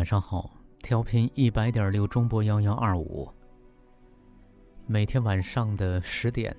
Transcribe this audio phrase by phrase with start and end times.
[0.00, 0.50] 晚上好！
[0.78, 3.30] 调频一百点六中波幺幺二五，
[4.86, 6.56] 每天晚上的十点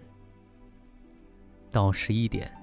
[1.72, 2.56] 到十一点，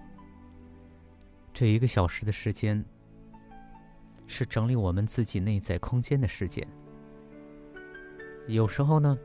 [1.52, 2.84] 这一个小时的时间，
[4.28, 6.64] 是整理我们自己内在空间的时间。
[8.46, 9.18] 有时候呢，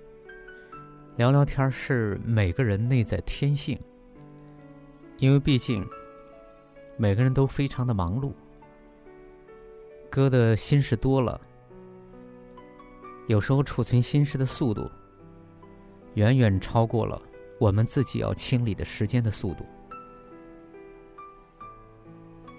[1.18, 3.80] 聊聊天是每个人内在天性，
[5.20, 5.88] 因为毕竟
[6.98, 8.34] 每个人都非常的忙碌。
[10.14, 11.42] 哥的心事多了，
[13.26, 14.88] 有时候储存心事的速度
[16.14, 17.20] 远远超过了
[17.60, 19.66] 我们自己要清理的时间的速度。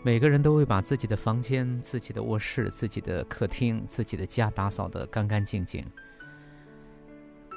[0.02, 5.86] 每个人都会把自己的房间、自己的卧室、自己的客厅、自己的家打扫的干干净净。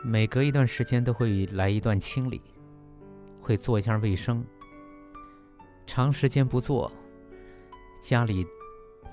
[0.06, 2.40] 每隔一段时间都会来一段清理，
[3.42, 4.46] 会做一下卫生。
[5.88, 6.92] 长时间不做，
[8.00, 8.46] 家里。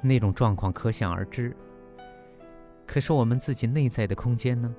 [0.00, 1.56] 那种状况可想而知。
[2.86, 4.74] 可是我们自己内在的空间呢？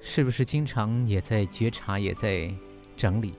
[0.00, 2.52] 是不是经常也在觉察，也在
[2.96, 3.34] 整理？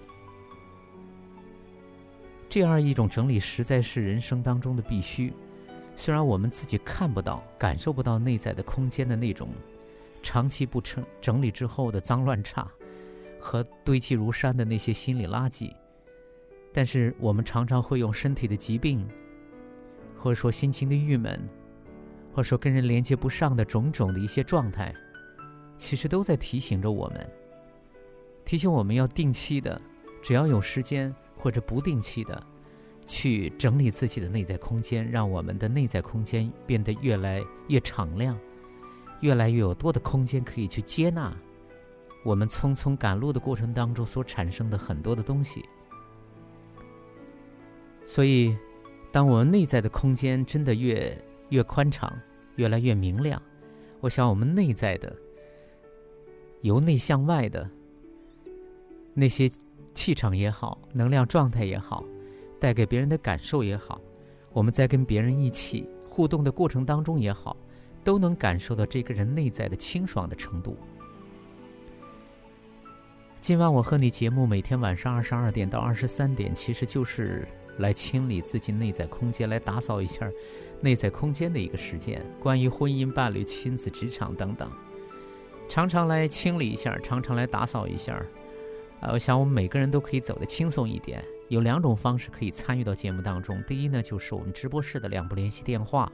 [2.50, 5.34] 这样一种整理，实在是人生当中的必须。
[5.96, 9.50] 虽然我们自己看不到、感受不到内在的空间的那种
[10.24, 12.68] 长期不成整理之后的脏乱差
[13.40, 15.72] 和堆积如山的那些心理垃圾，
[16.72, 19.08] 但是我们常常会用身体的疾病。
[20.24, 21.38] 或者说心情的郁闷，
[22.32, 24.96] 或者说跟人连接不上的种种的一些状态，
[25.78, 27.30] 其实都在提醒着我们，
[28.46, 29.82] 提醒我们要定期的，
[30.22, 32.42] 只要有时间或者不定期的，
[33.06, 38.40] 去整理自己的内在空间，让我们的内在空间变得越来越敞亮，
[39.20, 41.38] 越来越有多的空间可以去接纳
[42.24, 45.66] 我们匆匆赶路的过程当中所产生的很多的东西，
[48.06, 48.56] 所以。
[49.14, 51.16] 当我们内在的空间真的越
[51.50, 52.12] 越宽敞，
[52.56, 53.40] 越来越明亮，
[54.00, 55.16] 我想我们内在的
[56.62, 57.70] 由内向外的
[59.14, 59.48] 那些
[59.94, 62.04] 气场也好，能量状态也好，
[62.60, 64.02] 带给别人的感受也好，
[64.52, 67.56] 我们在跟别人一起互动的过程当中也好，
[68.04, 70.76] 都能感受到这个人内在的清爽的程度。
[73.40, 77.48] 今晚我和你节目每天晚上二十二点到二十三点，其实就是。
[77.78, 80.30] 来清理自己内在空间，来打扫一下
[80.82, 82.26] 内在空间的一个实践。
[82.40, 84.70] 关于婚姻、伴侣、亲子、职场等等，
[85.68, 88.14] 常常来清理一下，常常来打扫一下。
[89.00, 91.24] 啊，我想我们每个人都可以走得轻松一点。
[91.50, 93.62] 有两种方式可以参与到节目当中。
[93.68, 96.12] 第一呢，就是我们直播室的两部联系电话：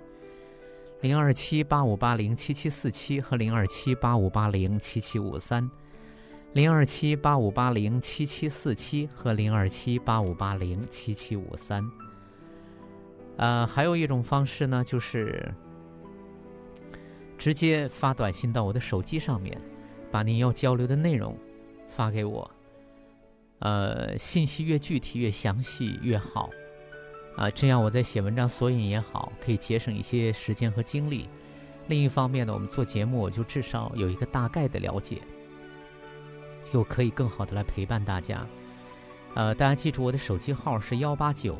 [1.01, 5.69] 零二七八五八零七七四七和零二七八五八零七七五三。
[6.53, 11.87] 零二七八五八零七七四七和零二七八五八零七七五三。
[13.37, 15.53] 呃，还有一种方式呢，就是
[17.37, 19.55] 直接发短信到我的手机上面，
[20.11, 21.37] 把您要交流的内容
[21.87, 22.49] 发给我。
[23.59, 26.49] 呃，信息越具体越详细越好，
[27.37, 31.29] 啊，这样我在写文章索引也好，可以节省一些时间和精力。
[31.87, 35.21] 另一方面呢，我们做节目，我就至少有一个大概的了解。
[36.61, 38.45] 就可以更好的来陪伴大家，
[39.33, 41.57] 呃，大家记住我的手机号是幺八九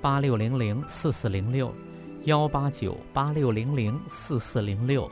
[0.00, 1.72] 八六零零四四零六，
[2.24, 5.10] 幺八九八六零零四四零六，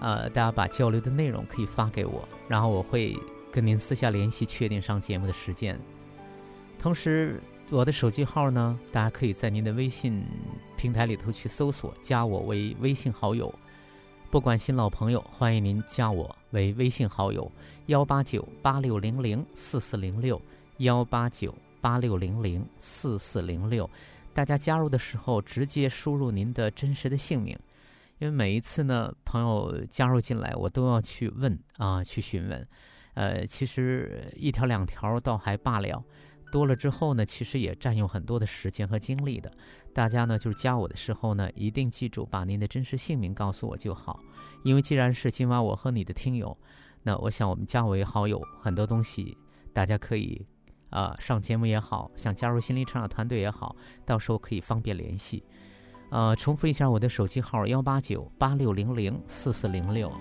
[0.00, 3.16] 呃，大家把交流的内容可以发给我，然后我会
[3.50, 5.78] 跟您私下联系，确定上节目的时间。
[6.78, 10.24] 同时，我的手机号呢，大家可以在您的微信
[10.76, 13.52] 平台里头去搜索，加我为微信好友。
[14.30, 17.50] 不管新老朋友，欢迎您加我为微信好友，
[17.86, 20.40] 幺八九八六零零四四零六，
[20.76, 23.90] 幺八九八六零零四四零六。
[24.32, 27.58] 大家加入的时候，直接输入您的真实的姓名，
[28.20, 32.68] 因为每一次呢，朋友加入进来，我都要去问啊，去询问。
[33.14, 36.00] 呃，其实一条两条倒还罢了，
[36.52, 39.52] 多了之后呢，其实也占用很多的时间和精力的。
[39.92, 44.20] 大家呢，就是加我的时候呢，一定记住把您的真实姓名告诉我就好。
[44.62, 46.56] 因为既然是今晚我和你的听友，
[47.02, 49.36] 那我想我们加为好友，很多东西
[49.72, 50.46] 大家可以
[50.90, 55.42] 啊上节目也好，想加入心灵成长团队也好，到时候可以方便联系。
[56.10, 60.12] 呃，重复一下我的手机号：幺八九八六零零四四零六。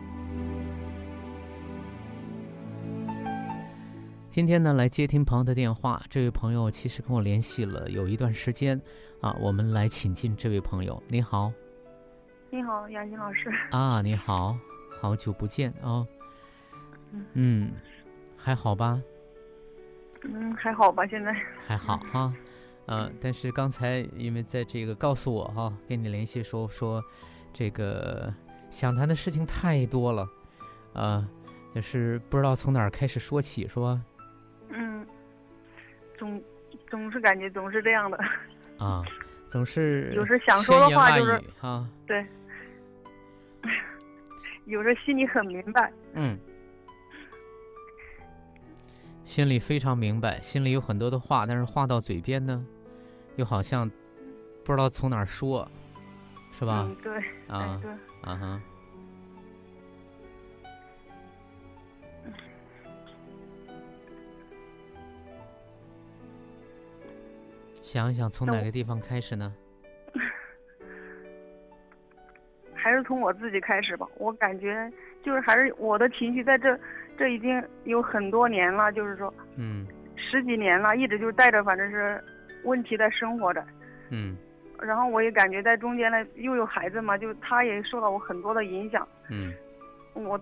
[4.30, 6.00] 今天呢，来接听朋友的电话。
[6.08, 8.80] 这位朋友其实跟我联系了有一段时间，
[9.22, 11.02] 啊，我们来请进这位朋友。
[11.08, 11.52] 你好，
[12.52, 13.52] 你好，杨欣老师。
[13.72, 14.56] 啊，你好，
[15.02, 16.06] 好久不见啊。
[17.34, 17.72] 嗯，
[18.38, 19.02] 还好吧？
[20.22, 21.36] 嗯，还好吧，现在。
[21.66, 22.32] 还好哈，
[22.86, 27.04] 嗯，但是刚才因为在这个告诉我哈，跟你联系说说，
[27.52, 28.32] 这个
[28.70, 30.30] 想谈的事情太多了，
[30.94, 31.28] 啊，
[31.74, 34.00] 就是不知道从哪儿开始说起，是吧？
[36.20, 36.44] 总
[36.90, 38.18] 总是感觉总是这样的
[38.78, 39.02] 啊，
[39.48, 42.24] 总是 有时想说的话就是啊，对，
[44.66, 46.38] 有时心里很明白，嗯，
[49.24, 52.64] 心里非常明白，心里有很多的话，但是话到嘴边呢，
[53.38, 53.90] 又好像
[54.66, 55.66] 不知道从哪儿说，
[56.52, 56.86] 是吧？
[56.88, 57.18] 嗯，对，
[57.48, 58.62] 啊，对，啊哈。
[67.92, 69.52] 想一想，从哪个地方开始呢？
[72.76, 74.06] 还是从我自己开始吧。
[74.18, 74.88] 我感觉
[75.24, 76.80] 就是还是我的情绪在这，
[77.18, 82.24] 这已经有很多年了，就是说，嗯，十几年了，一直就带着，反正是
[82.64, 83.66] 问题在生活着。
[84.12, 84.38] 嗯。
[84.80, 89.08] 然后我也感觉在中间呢，又有孩子嘛，就他也受到我很多的影响。
[89.32, 89.52] 嗯。
[90.14, 90.40] 我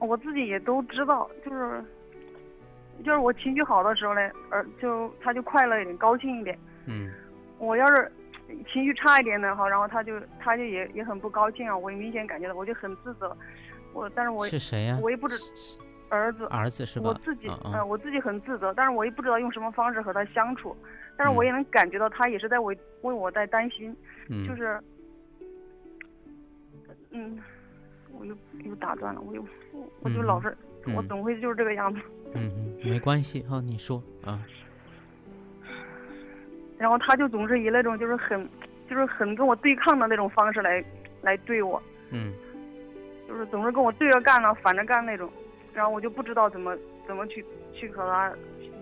[0.00, 1.82] 我自己也都知道，就是
[3.02, 4.20] 就是我情绪好的时候呢，
[4.50, 6.58] 呃，就他就快乐一点，高兴一点。
[6.86, 7.10] 嗯，
[7.58, 8.10] 我要是
[8.72, 13.36] 情绪差一点的哈，然后他就他就也也很不高兴啊，我也明显感觉到，我就很自责。
[13.92, 14.98] 我但是我是谁呀？
[15.00, 15.36] 我也不知
[16.08, 17.08] 儿子儿子是吧？
[17.08, 20.76] 我自己嗯，我自己很自责，但是我也不知道用什么方式和他相处，
[21.16, 23.96] 但是我也能感觉到他也是在为为我在担心，
[24.46, 24.80] 就是
[27.10, 27.38] 嗯，
[28.12, 29.44] 我又又打断了，我又
[30.00, 30.56] 我就老是
[30.94, 32.00] 我总会就是这个样子。
[32.34, 34.42] 嗯嗯，没关系哈，你说啊。
[36.84, 38.46] 然后他就总是以那种就是很，
[38.86, 40.84] 就是很跟我对抗的那种方式来，
[41.22, 41.82] 来对我。
[42.10, 42.30] 嗯。
[43.26, 45.30] 就是总是跟我对着干了，反着干那种，
[45.72, 46.76] 然后我就不知道怎么
[47.06, 47.42] 怎么去
[47.72, 48.30] 去和他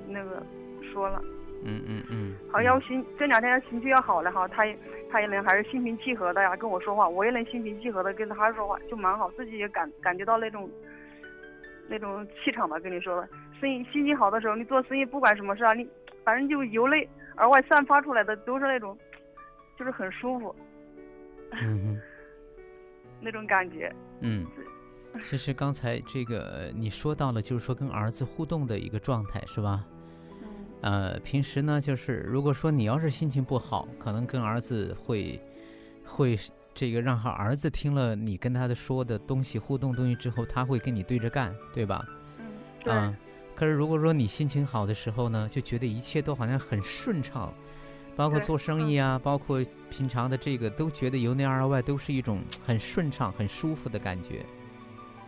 [0.09, 0.45] 那个
[0.93, 1.23] 说了。
[1.65, 2.35] 嗯嗯嗯。
[2.51, 4.77] 好，要心这两天情绪要好了哈，他也
[5.09, 10.69] 他也能还是心平气和的呀跟我说话，我也能心平气和的跟他说话，就蛮好，自己也感感觉到那种
[11.89, 12.81] 那种气场吧。
[12.81, 13.29] 跟你说了，
[13.61, 15.89] 生意心情好的时候，你做生意不管什么事啊，你
[16.25, 17.09] 反正就由内。
[17.37, 18.97] 而外散发出来的都是那种，
[19.79, 20.55] 就是很舒服，
[21.53, 22.01] 嗯
[23.21, 23.95] 那种感觉。
[24.21, 24.47] 嗯，
[25.25, 29.85] 其实刚才这个你说到了，就是说跟儿子互动的一个状态，是吧？
[30.43, 30.49] 嗯。
[30.83, 35.41] 呃，平时呢，就是如果说你要是心情不好，可能跟儿子会，
[36.05, 36.39] 会
[36.75, 42.05] 这个让他儿子听了你跟他的说的东西互动东西之后，他会跟你对着干，对吧？
[42.39, 42.47] 嗯，
[42.83, 42.93] 对。
[43.55, 47.53] 可是如果说你心情好的时候呢，就觉得一切都好像很顺畅，
[48.17, 54.45] 包括做生意啊，包括平常的这个，都觉得由内而外都是一种 很顺畅、很舒服的感觉，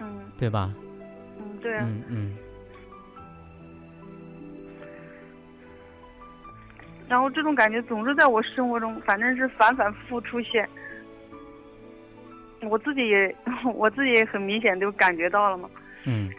[0.00, 0.74] 嗯，对吧？
[1.38, 1.76] 嗯，对。
[1.78, 2.36] 嗯嗯。
[7.06, 10.68] 然后这种感觉总是在我生活中，反正是反反复复出现，
[12.62, 13.36] 我自己也
[13.74, 15.68] 我自己也很明显就感觉到了嘛。
[16.04, 16.30] 嗯。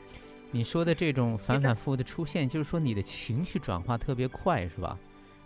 [0.55, 4.97] 你说的这种反反复复的出现，就是说你的情绪转化特别快，是吧？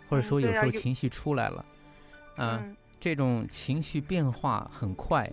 [0.08, 1.64] 或者说有时候情绪出来了，
[2.36, 5.28] 嗯，这种情绪变化很快，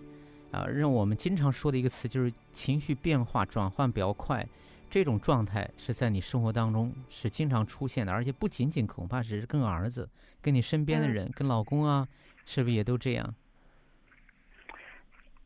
[0.51, 4.43] 啊，让我们经常说的一个词就是情绪变化转换比较快，
[4.89, 10.10] 这种状态是在你生活当中是经常出现的，而且不仅仅恐怕只是跟儿子，
[10.41, 12.07] 跟你身边的人，跟老公啊，
[12.48, 13.36] 是不是也都这样？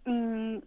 [0.06, 0.62] 嗯，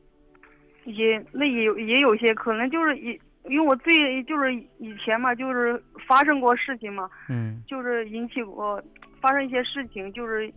[0.84, 3.18] 也那也有也有些可能就是一。
[3.44, 8.82] 因为我最就是以前嘛，就是发生过事情嘛，嗯，就是引起我
[9.20, 10.52] 发生一些事情，就是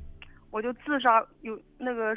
[0.51, 2.15] 我就自杀，有那个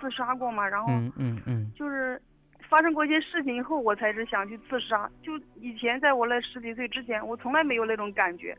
[0.00, 2.20] 自杀过嘛，然后嗯嗯嗯，就是
[2.68, 5.10] 发生过一些事情以后，我才是想去自杀。
[5.22, 8.56] 就以前在我那十几岁之前，我从来没有那种感觉，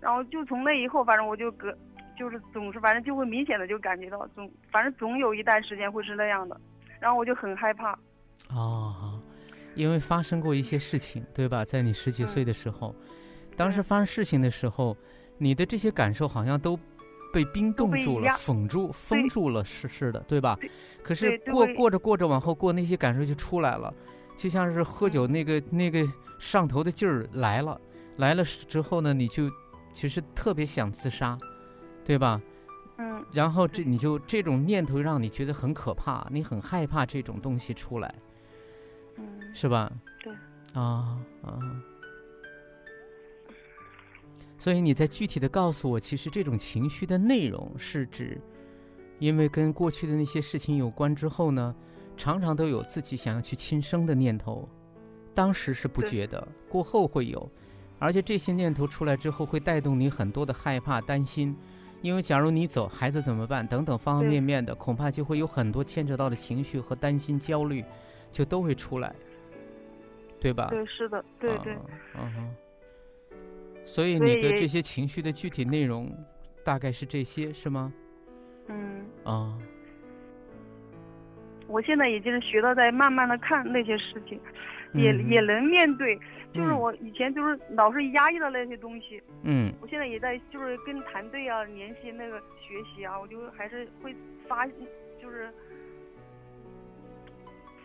[0.00, 1.76] 然后就从那以后，反正我就隔，
[2.16, 6.60] 就是总是反正就会明显的就感觉到总，反正总有一段时间会是那样的。
[7.00, 7.92] 然后我就很害怕。
[8.50, 9.15] 哦，
[9.76, 11.64] 因为发生过一些事情，对吧？
[11.64, 12.92] 在你十几岁的时候，
[13.54, 14.96] 当时发生事情的时候，
[15.38, 16.76] 你的这些感受好像都
[17.32, 20.58] 被冰冻住了、封住、封住了，是是的，对吧？
[21.02, 23.92] 可是过过着过着往后过，那些感受就出来了，
[24.36, 26.04] 就像是喝酒那个那个
[26.38, 27.80] 上头的劲儿来了，
[28.16, 29.50] 来了之后呢，你就
[29.92, 31.38] 其实特别想自杀，
[32.04, 32.40] 对吧？
[32.98, 33.24] 嗯。
[33.32, 38.14] 然后这你就这种念头让你觉得很可怕，你很害怕这种东西出来。
[39.56, 39.90] 是吧？
[40.22, 40.32] 对。
[40.74, 41.58] 啊啊。
[44.58, 48.38] 所以你在具体的告诉我，其实这种情绪的内容是指，
[49.18, 51.74] 因为跟过去的那些事情有关之后呢，
[52.18, 54.68] 常常都有自己想要去轻生的念头。
[55.34, 57.50] 当时是不觉得，过后会有，
[57.98, 61.56] 而且这些念头出来之后，会带动你很多的害怕、担心。
[62.02, 63.66] 因为假如你走，孩子怎么办？
[63.66, 67.82] 等等方方面面的，恐怕就会有很多牵扯到的情绪和担心、焦虑，
[68.30, 69.14] 就都会出来。
[70.40, 70.68] 对吧？
[70.70, 71.76] 对，是的，对对。
[72.14, 72.54] 嗯哼。
[73.84, 76.12] 所以你的这些情绪的具体内容，
[76.64, 77.92] 大概是这些，是吗？
[78.68, 79.04] 嗯。
[79.24, 79.56] 啊。
[81.68, 84.40] 我现在已经学到在慢慢的看那些事情，
[84.92, 86.18] 也也能面对。
[86.52, 89.22] 就是我以前就是老是压抑的那些东西。
[89.42, 89.72] 嗯。
[89.80, 94.14] 我现在也在就是跟团队啊联系那个学习啊，我就还是会
[94.48, 94.66] 发，
[95.20, 95.48] 就是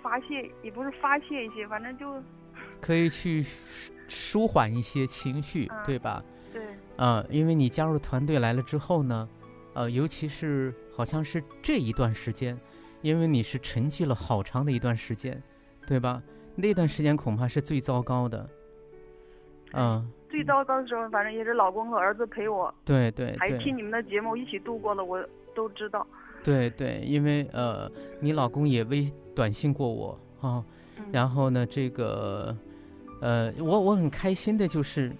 [0.01, 2.21] 发泄，也不是发泄一些，反正就。
[2.81, 3.45] 可以去
[4.07, 6.23] 舒缓一些情绪，对吧？
[6.51, 6.61] 对。
[6.97, 9.29] 啊，因为你加入团队来了之后呢，
[9.73, 12.59] 呃，尤其是好像是这一段时间，
[13.01, 15.41] 因为你是沉寂了好长的一段时间，
[15.85, 16.21] 对吧？
[16.55, 18.49] 那段时间恐怕是最糟糕的。
[19.73, 20.11] 嗯。
[20.29, 22.73] 最糟糕的时候，反正也是老公和儿子陪我。
[22.85, 23.35] 对对。
[23.37, 25.21] 还听你们的节目一起度过了，我
[25.53, 26.07] 都知道。
[26.43, 30.63] 对对，因为呃，你老公也微短信过我啊。
[31.11, 32.55] 然后呢，这个，
[33.21, 35.11] 呃，我我很开心的就是，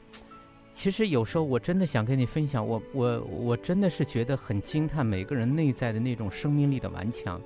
[0.72, 7.40] 其实有时候我真的想跟你分享，我我我真的是觉得很惊叹每个人内在的那种生命力的顽强。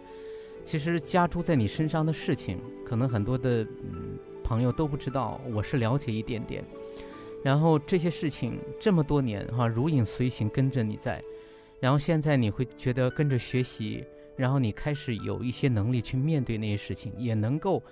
[0.63, 6.63] 其实加诸在你身上的事情，可能很多的嗯朋友都不知道，我是了解一点点。
[7.43, 11.21] 然后这些事情这么多年哈，如影随形跟着你在，
[11.81, 14.05] 然后现在你会觉得跟着学习，
[14.37, 17.83] 然后你开始有一些能力去面对那些事情，也能够。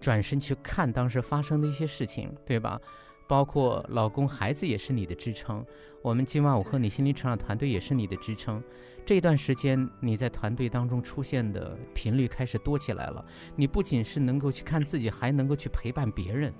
[0.00, 2.80] 转身去看当时发生的一些事情，对吧？
[3.26, 5.64] 包括老公、孩子也是你的支撑。
[6.00, 8.62] 我们今晚我和你心灵成长团队也是你的支撑。
[9.04, 13.22] 这段时间你在团队当中出现的频率开始多起来了。
[13.54, 16.52] 你不仅是能够去看自己，还能够去陪伴别人。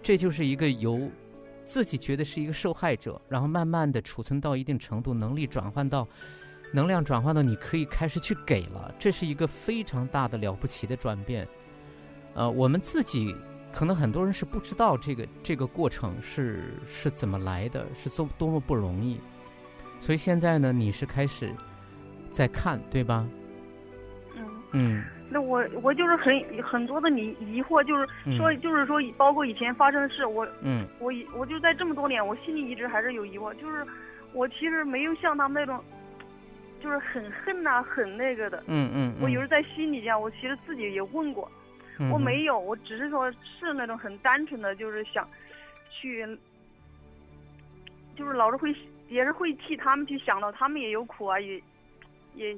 [0.00, 1.10] 这就是一个由
[1.64, 6.06] 自己觉得是一个受害者，然后慢慢的储存到一定程度，能力转换到
[6.72, 8.94] 能量转换到你可以开始去给了。
[8.96, 11.48] 这是一个非常大的了不起的转变。
[12.36, 13.34] 呃，我们自己
[13.72, 19.18] 可能很多人是不知道这个这个过程是是怎么来的，是多多么不容易。
[19.98, 21.50] 所以现在呢，你是开始
[22.30, 23.26] 在看，对吧？
[24.36, 24.44] 嗯。
[24.72, 25.04] 嗯。
[25.28, 33.84] 那我我就是很很多的疑疑惑，就是说就是说，包括以前发生的事，我嗯，我我就在这么多年，我心里一直还是有疑惑，就是
[34.34, 35.82] 我其实没有像他们那种，
[36.80, 38.62] 就是很恨呐，很那个的。
[38.66, 39.14] 嗯嗯。
[39.20, 41.50] 我有时在心里这样，我其实自己也问过。
[42.12, 45.26] 我没有，我只是说是那种很单纯的，就是想
[45.90, 46.26] 去，
[48.14, 48.74] 就是老是会
[49.08, 51.62] 也是会替他们去想到，他们也有苦啊，也
[52.34, 52.54] 也，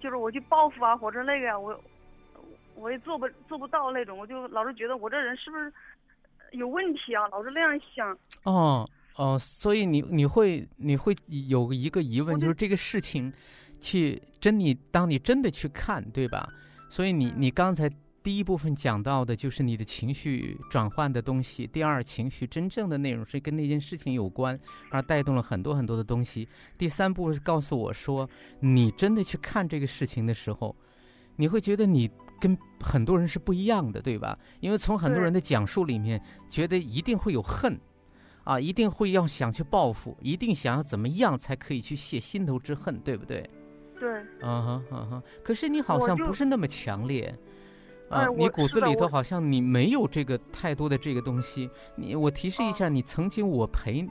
[0.00, 1.78] 就是我去报复啊或者那个，我
[2.74, 5.70] 我也做不做不到那种，我就老是觉得我这人是不是
[6.52, 8.18] 有问题啊，老是那样想。
[8.44, 11.14] 哦哦，所以你你会你会
[11.48, 13.30] 有一个疑问，就是这个事情，
[13.78, 16.48] 去真你当你真的去看，对吧？
[16.88, 17.90] 所以你你刚才。
[18.22, 24.58] 第一部分讲到的就是你的情绪转换的东西，第二，情绪真正的内容是跟那件事情有关，
[24.90, 26.46] 而带动了很多很多的东西。
[26.76, 28.28] 第三步是告诉我说，
[28.60, 30.76] 你真的去看这个事情的时候，
[31.36, 34.38] 你会觉得你跟很多人是不一样的，对吧？
[34.60, 36.20] 因为从很多人的讲述里面，
[36.50, 37.80] 觉得一定会有恨，
[38.44, 43.48] 啊，一定会要想去报复，一定想要怎么样才可以去泄心头之恨，对不对？
[43.98, 44.22] 对。
[44.42, 47.34] 嗯哼嗯哼，可是你好像不是那么强烈。
[48.08, 51.68] 啊，你骨子里头好像你没有这个太多的这个东西。
[51.94, 54.08] 你我提示一下，你曾经我陪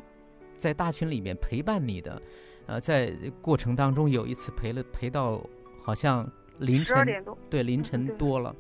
[0.56, 2.22] 在大群里面陪伴你的，
[2.68, 3.12] 呃，在
[3.42, 5.44] 过程当中有一次陪了陪到
[5.82, 7.06] 好像凌晨
[7.50, 8.56] 对凌晨多了。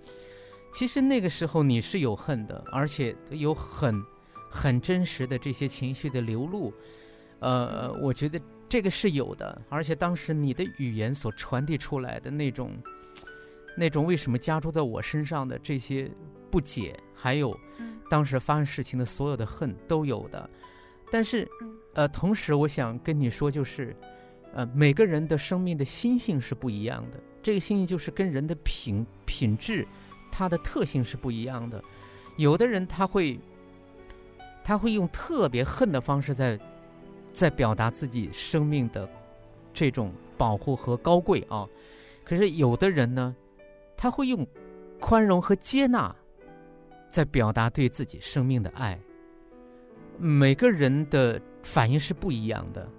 [0.73, 4.03] 其实那个时候你是有恨的，而且有很
[4.49, 6.73] 很真实的这些情绪的流露。
[7.39, 12.71] 呃，我觉得这个是有的，而且当时你的语言所传递出来的那种。
[13.77, 16.09] 那种为什么加诸在我身上的这些
[16.49, 17.57] 不解，还有
[18.09, 20.49] 当时发生事情的所有的恨都有的。
[21.11, 21.47] 但是，
[21.93, 23.95] 呃，同时我想跟你说，就是，
[24.53, 27.19] 呃，每个人的生命的心性是不一样的。
[27.41, 29.87] 这个心性就是跟人的品品质，
[30.31, 31.81] 它的特性是不一样的。
[32.35, 33.39] 有的人他会，
[34.63, 36.59] 他会用特别恨的方式在，
[37.31, 39.09] 在表达自己生命的
[39.73, 41.65] 这种保护和高贵啊。
[42.25, 43.33] 可是有的人呢，
[43.97, 44.47] 他会用
[44.99, 46.15] 宽容和接纳，
[47.09, 48.97] 在表达对自己生命的爱。
[50.19, 52.89] 每个人的反应是不一样的，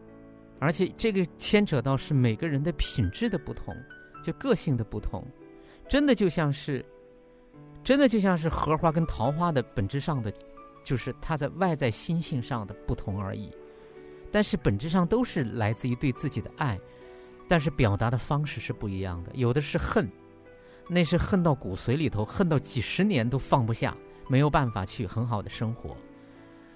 [0.59, 3.75] 而且这个牵扯到是每个人的品质的不同，
[4.23, 5.25] 就个性的不同，
[5.89, 6.85] 真的就像是，
[7.83, 10.33] 真的就像是荷花跟桃花的本质上的，
[10.85, 13.51] 就是它在外在心性上的不同而已，
[14.31, 16.79] 但是本质上都是来自于对自己的爱，
[17.49, 19.33] 但是表达的方式是不一样的。
[19.35, 20.09] 有的是恨，
[20.89, 23.97] 那是恨到骨髓里头，恨到几十年都放不下，
[24.29, 25.97] 没有办法去很好的生活。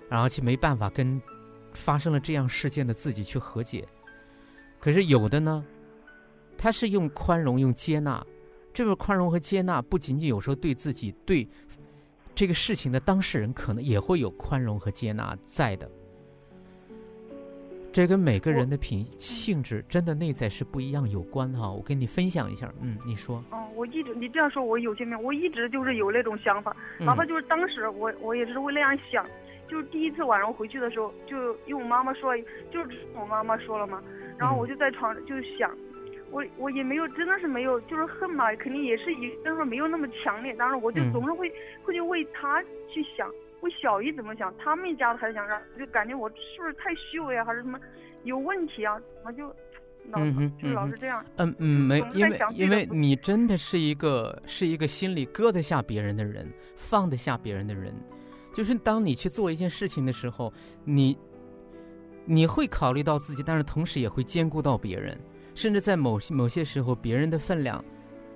[0.08, 1.20] 然后去没办法跟
[1.72, 3.88] 发生了这样事件的自己去和解，
[4.78, 5.64] 可是有的呢，
[6.58, 8.22] 他是用宽容、用接纳，
[8.74, 11.48] 这个宽容和接纳不仅仅有时候对自己、对
[12.34, 15.90] 这个事情的当事人可能也会有宽容和接纳在的。
[17.92, 21.70] 这跟每个人的品性质真的内在是不一样有关哈。
[21.70, 23.44] 我跟你分享一下，嗯，你说。
[23.50, 29.26] 哦，我一直你这样说，我有些面，我一直就是有那种想法，哪怕就是当时我我也是会那样想。
[29.68, 32.36] 就是第一次晚上回去的时候，就因为我妈妈说，
[32.70, 34.02] 就是我妈妈说了嘛，
[34.38, 35.70] 然后我就在床就想，
[36.30, 40.54] 我我也没有真的是没有，就是恨嘛，肯定也是一，但是没有那么强烈。
[40.54, 41.50] 当时我就总是会
[41.84, 43.30] 会去为他去想，
[43.62, 47.78] 为小姨怎么想，他们一家子想让，就感觉我是不是太虚伪啊，还是什么
[48.24, 48.98] 有问题啊？
[48.98, 49.48] 怎么就
[50.10, 50.18] 老
[50.60, 51.24] 就老是这样？
[51.36, 57.94] 嗯嗯，没，因为因为你真的是一个是一个心里搁得下别人的人，放得下别人的人。
[58.52, 60.52] 就是当你去做一件事情的时候，
[60.84, 61.16] 你
[62.24, 65.18] 你会考虑到自己，但是同时也会兼顾到别人，
[65.54, 67.82] 甚至在某些某些时候，别人的分量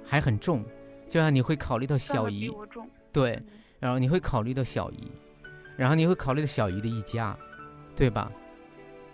[0.05, 0.65] 还很重，
[1.09, 2.51] 就像你会考虑到小姨，
[3.13, 3.43] 对，
[3.79, 5.11] 然后你会考虑到小姨，
[5.77, 7.37] 然后你会考虑到小姨的一家，
[7.95, 8.31] 对吧？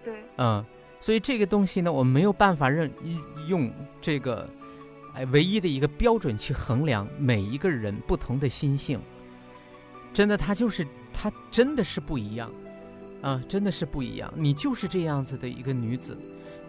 [0.05, 0.65] 对，嗯，
[1.01, 2.91] 所以这个东西呢，我没有办法认
[3.47, 4.49] 用这个
[5.15, 9.01] 哎唯一的一个标准去衡量每一个人不同的心性。
[10.13, 12.53] 真的，他就是他，真的是不一样，
[13.23, 14.33] 啊，真的是不一样。
[14.37, 16.17] 你就是这样子的一个女子，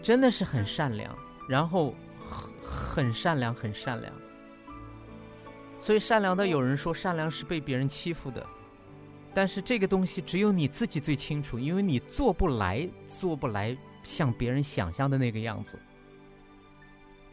[0.01, 1.13] 真的是很善良，
[1.49, 4.13] 然后很很善良，很善良。
[5.83, 8.41] 所以善良的有人说善良是被别人欺负的，
[9.33, 15.77] 但是这个东西只有你自己最清楚，因为你做不来，做不来像别人想象的那个样子，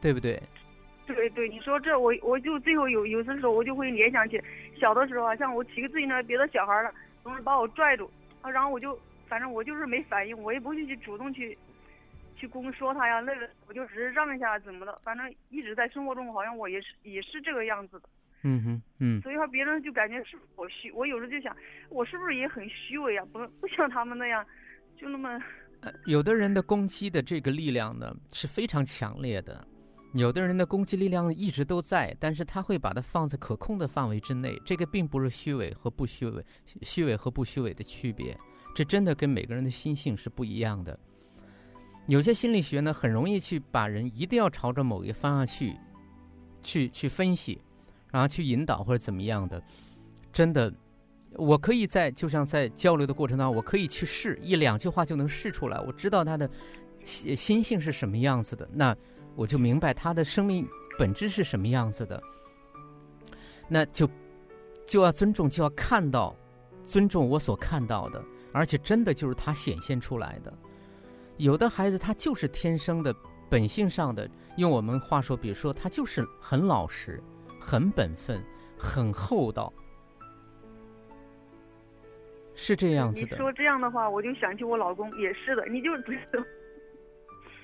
[0.00, 0.42] 对不对？
[1.06, 4.42] 对对，你说这我我就最后有有的时候我就会联想起
[4.80, 8.10] 小的时候啊，像我骑个自行车，别的小孩了总是把我拽住
[8.40, 11.56] 啊，然后我就反正我就是没反应，我也不会去主动去
[12.34, 18.08] 去攻说他呀，那个我就只是让一下怎么的，反正一直在生活中好像我也是也是这个样子的。
[18.42, 19.20] 嗯哼嗯。
[19.22, 21.54] 所以说别人就感觉是我虚，我有时候就想
[21.88, 23.24] 我是不是也很虚伪啊？
[23.32, 24.44] 不不像他们那样
[24.96, 25.38] 就那么。
[25.80, 29.66] 呃，有的人的攻击的这个力量呢是非常强烈的。
[30.14, 34.60] 有的人的攻击力量一直都在，但是他会把它放在可控的范围之内。
[34.66, 36.44] 这个并不是虚伪和不虚伪，
[36.82, 38.36] 虚伪和不虚伪的区别，
[38.74, 40.98] 这真的跟每个人的心性是不一样的。
[42.08, 45.76] 有些心理学呢，很容易去把人一定要朝着某一个方向去，
[46.60, 47.62] 去去分析，
[48.10, 49.62] 然后去引导或者怎么样的。
[50.32, 50.72] 真的，
[51.34, 56.48] 我可以在就像在交流的过程当中，我可以去试一两句话就能试出来，我知道他的
[57.04, 58.68] 心心性是什么样子的。
[58.72, 58.96] 那。
[59.36, 60.68] 我就明白他的生命
[60.98, 62.20] 本质是什么样子的，
[63.68, 64.06] 那就
[64.84, 66.34] 就要尊重，就要看到，
[66.84, 70.52] 尊重我所看到的，而且真的就是他显现出来的。
[71.36, 73.14] 有的孩子他就是天生的
[73.48, 77.22] 本性上的，用我们话说，比如说他就是很老实、
[77.60, 78.42] 很本分、
[78.76, 79.72] 很厚道，
[82.54, 83.36] 是这样子的。
[83.36, 85.90] 你说这样的话，我就想起我老公也是的，你就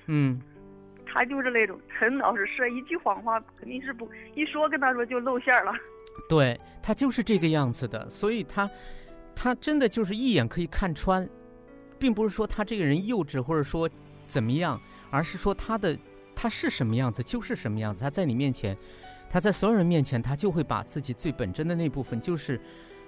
[0.05, 0.39] 嗯。
[1.09, 5.71] 他就是那种很老实，说一句谎话肯定是不一说，跟他说就露馅了。
[6.27, 8.69] 对他就是这个样子的，所以他，
[9.33, 11.27] 他真的就是一眼可以看穿，
[11.97, 13.89] 并不是说他这个人幼稚或者说
[14.27, 14.79] 怎么样，
[15.09, 15.97] 而是说他的
[16.35, 18.01] 他是什么样子就是什么样子。
[18.01, 18.77] 他在你面前，
[19.29, 22.59] 他在所有人面前，他就会把自己最本真的那部分，就是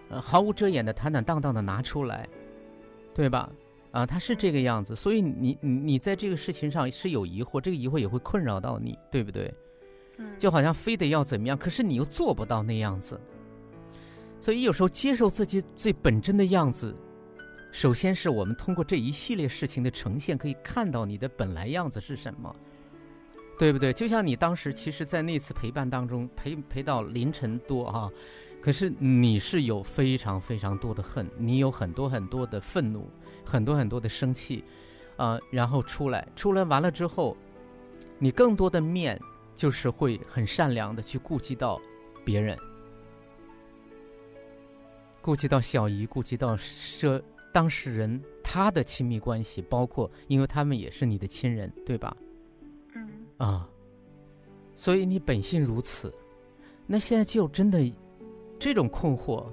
[0.09, 2.27] 呃毫无遮掩的、坦坦荡荡的拿出来，
[3.13, 3.49] 对吧？
[3.91, 9.51] 啊，他是这个样子，所以你你你在这个事情上是有疑惑，这个疑惑也会困扰到你，对不对？
[10.37, 13.19] 就好像非得要怎么样，可是你又做不到那样子。
[14.41, 16.95] 所以有时候接受自己最本真的样子，
[17.71, 22.55] 首先是我们通过这一系列事情的呈现，可以看到你的本来样子是什么，
[23.59, 23.91] 对不对？
[23.91, 28.09] 就像你当时其实，在那次陪伴当中陪陪到凌晨多啊，
[28.61, 33.09] 可是你是有非常非常多的恨，你有很多很多的愤怒，
[33.45, 34.63] 很多很多的生气，
[35.17, 37.35] 啊，然后出来，出来完了之后，
[38.17, 39.19] 你更多的面
[39.53, 41.81] 就是会很善良的去顾及到
[42.23, 42.57] 别人。
[45.21, 52.15] 顾及到小姨，顾及到涉当事人他的亲密关系，包括因为他们也是你的亲人，对吧？
[53.39, 53.67] 啊，
[54.75, 56.13] 所以你本性如此，
[56.85, 57.91] 那现在就真的
[58.59, 59.43] 这种困惑，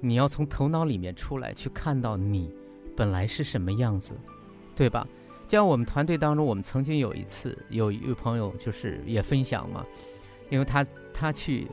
[0.00, 2.52] 你要从头脑里面出来，去看到你
[2.96, 4.12] 本来是什么样子，
[4.74, 5.06] 对吧？
[5.46, 9.86] 就像我们团队当中，我们曾经有一次有一位朋友就是也分享嘛，
[10.50, 11.68] 因为他他去。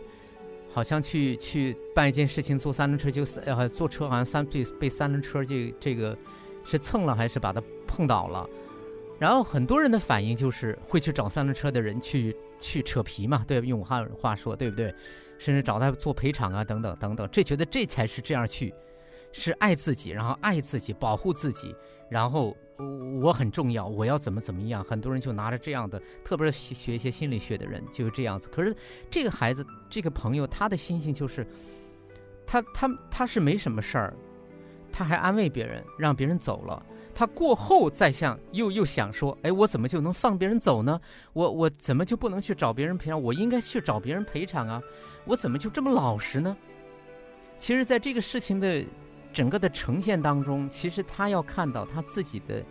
[0.75, 6.17] 好像去去办一件事情，坐三轮车就呃坐车好像三被被三轮车这这个
[6.63, 8.49] 是蹭了还是把他碰倒了，
[9.19, 14.93] 然后很多人的反应就是会去找三轮车的人去去扯皮嘛，对，用武汉话说对不对？
[15.37, 18.73] 甚至找他做赔偿啊等等等等，这觉得这才是这样去，
[19.31, 21.75] 是爱自己，然后爱自己，保护自己，
[22.09, 22.55] 然后。
[23.21, 24.83] 我很重要，我要怎么怎么样？
[24.83, 28.49] 很多人就拿着这样的，特别是学一些心理学的人，就是这样子。
[28.49, 28.75] 可是
[29.11, 31.45] 这个孩子，这个朋友，他的心性就是，
[32.47, 34.13] 他他他是没什么事儿，
[34.91, 36.83] 他还安慰别人，让别人走了。
[37.13, 40.99] 他过后再想，又又想说，哎，我怎么就能放别人走呢？
[41.33, 43.21] 我我怎么就不能去找别人赔偿？
[43.21, 44.81] 我应该去找别人赔偿啊！
[45.25, 46.57] 我怎么就这么老实呢？
[47.57, 48.83] 其实，在这个事情的。
[49.33, 52.63] 整个的呈现当中，其实他要看到他自己的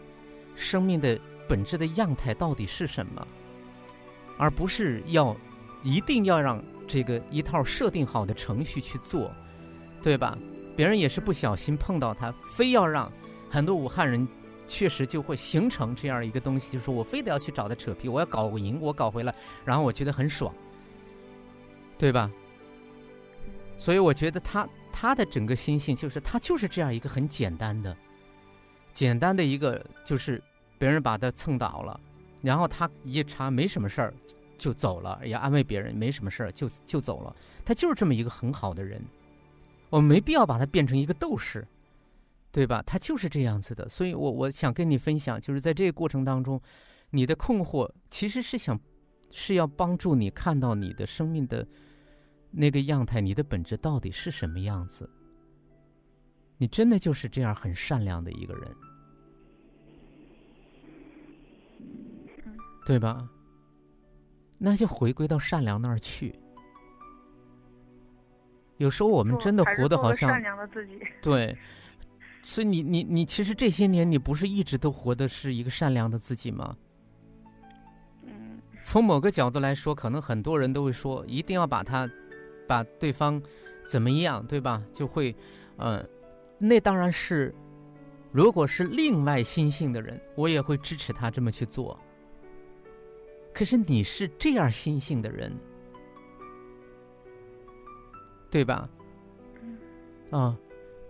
[0.54, 3.26] 生命的本质的样态到底是什么，
[4.38, 5.36] 而不是要
[5.82, 9.32] 一定要让这个一套设定好的程序去做，
[10.00, 10.38] 对吧？
[10.76, 13.10] 别人也是不小心碰到他，非要让
[13.52, 14.26] 很多武汉人
[14.66, 19.34] 确实就会形成这样一个东西，就是我非得要去找他扯皮，我要搞赢，我搞回来，
[19.64, 20.52] 然后我觉得很爽，
[21.98, 22.30] 对吧？
[23.78, 24.68] 所以我觉得他。
[24.94, 27.96] 他的整个心性就是他就是这样一个很简单的、
[28.92, 30.40] 简单的一个，就是
[30.78, 31.98] 别人把他蹭倒了，
[32.42, 34.14] 然后他一查没什么事儿
[34.58, 37.34] 就走了，也安慰别人没什么事儿就就走了。
[37.64, 39.02] 他就是这么一个很好的人，
[39.88, 41.66] 我们没必要把他变成一个斗士，
[42.52, 42.80] 对吧？
[42.86, 43.88] 他就是这样子的。
[43.88, 46.60] 所以我我想跟你分享，就是在这个过程当中，
[47.10, 48.78] 你的困惑其实是想
[49.30, 51.66] 是要帮助你看到你的生命的。
[52.54, 55.08] 那个样态，你的本质到底是什么样子？
[56.58, 58.76] 你真的就是这样很善良的一个人，
[62.84, 63.26] 对吧？
[64.58, 66.38] 那就回归到善良那儿去。
[68.76, 71.00] 有时候我们真的活得好像善良的自己。
[71.22, 71.56] 对，
[72.42, 76.76] 所以你你你，其实这些年你不是一直都活的是一个善良的自己吗？
[78.24, 78.60] 嗯。
[78.82, 82.10] 从某个角度来说，可能很多人都会说，一定要把他。
[82.68, 83.42] 把对方
[83.86, 84.82] 怎么样，对吧？
[84.92, 85.34] 就会，
[85.78, 86.08] 嗯，
[86.58, 87.52] 那当然是，
[88.30, 91.98] 如果是另外心性的人，我也会支持他这么去做。
[93.52, 95.52] 可是你是这样心性的人，
[98.48, 98.88] 对吧？
[100.30, 100.56] 啊，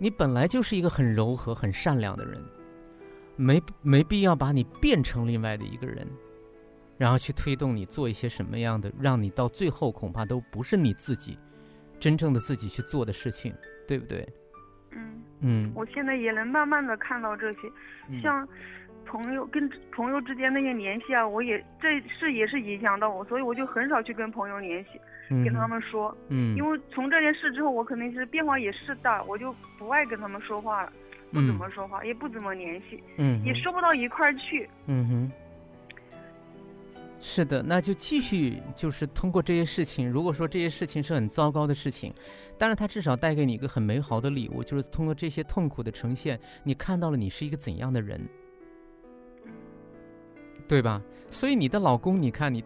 [0.03, 2.43] 你本来就是一个很柔和、很善良的人，
[3.37, 6.05] 没没必要把你变成另外的一个人。
[6.99, 11.39] 然后去推动你做一些什么样的，让你到最后恐怕都不是你自己
[12.01, 13.55] 真正的自己去做的事情，
[13.87, 14.29] 对不对？
[14.91, 15.73] 嗯嗯。
[15.73, 17.59] 我现在也能慢慢的看到这些，
[18.21, 18.47] 像
[19.05, 25.01] 朋友跟朋友之间那些联系啊，我也这是也是影响到我，所以我就很少去跟朋友联系，
[25.45, 26.17] 跟他们说。
[26.29, 26.57] 嗯。
[26.57, 30.93] 因为从这件事之后，我肯定是变化也是大，我就不爱跟他们说话了，
[31.31, 34.69] 不怎么说话，也不怎么联系，嗯，也说不到一块儿去。
[34.87, 35.33] 嗯哼。
[37.25, 40.11] 是的，那就继续，就是通过这些事情。
[40.11, 42.13] 如果说这些事情是很糟糕的事情，
[42.59, 48.21] 但是它至少带给你一个很美好的礼物，就是通过这些痛苦的呈现，你看到了你是一个怎样的人，
[50.73, 51.03] 对吧？
[51.29, 52.65] 所以你的老公，你看你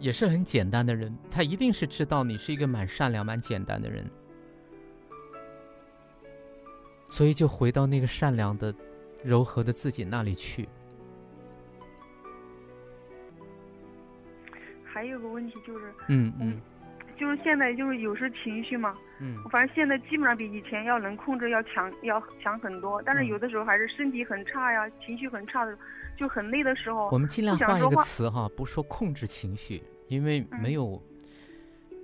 [0.00, 4.10] 也是很简单的人，他一定是知道你是一个蛮善良、蛮简单的人，
[7.10, 8.74] 所以就回到那个善良的、
[9.22, 10.66] 柔和的自己那里去。
[14.82, 16.58] 还有个问题就是，嗯嗯，
[17.18, 25.76] 就是现在就是有时情绪嘛，嗯，反正现在基本上比以前要能控制要强要强很多，但是有的时候还是身体很差呀，情绪很差的，
[26.16, 31.00] 就很累的时候，我们尽量换一个词哈，不说控制情绪，因为没有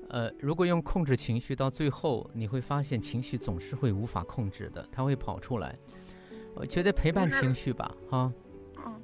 [0.08, 5.74] 呃，如果用控制情绪，到最后你会发现情绪总是会无法控制的，它会跑出来。
[6.54, 8.32] 我觉得陪伴情绪吧，哈，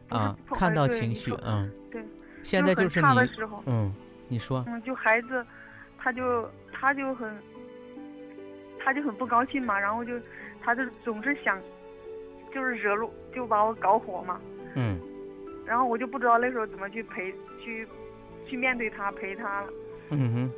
[0.08, 2.02] 啊，看到情绪，嗯，对，
[2.42, 3.06] 现在就是你，
[3.66, 3.94] 嗯，
[4.28, 5.46] 你说，嗯，就孩子，
[6.04, 7.34] 他就他就很，
[8.78, 10.12] 他就很不高兴嘛，然后就，
[10.60, 11.58] 他就总是想，
[12.52, 14.38] 就是惹怒，就把我搞火嘛，
[14.74, 15.00] 嗯，
[15.64, 17.88] 然后我就不知道那时候怎么去陪去，
[18.46, 19.72] 去面对他陪他了，
[20.10, 20.52] 嗯哼。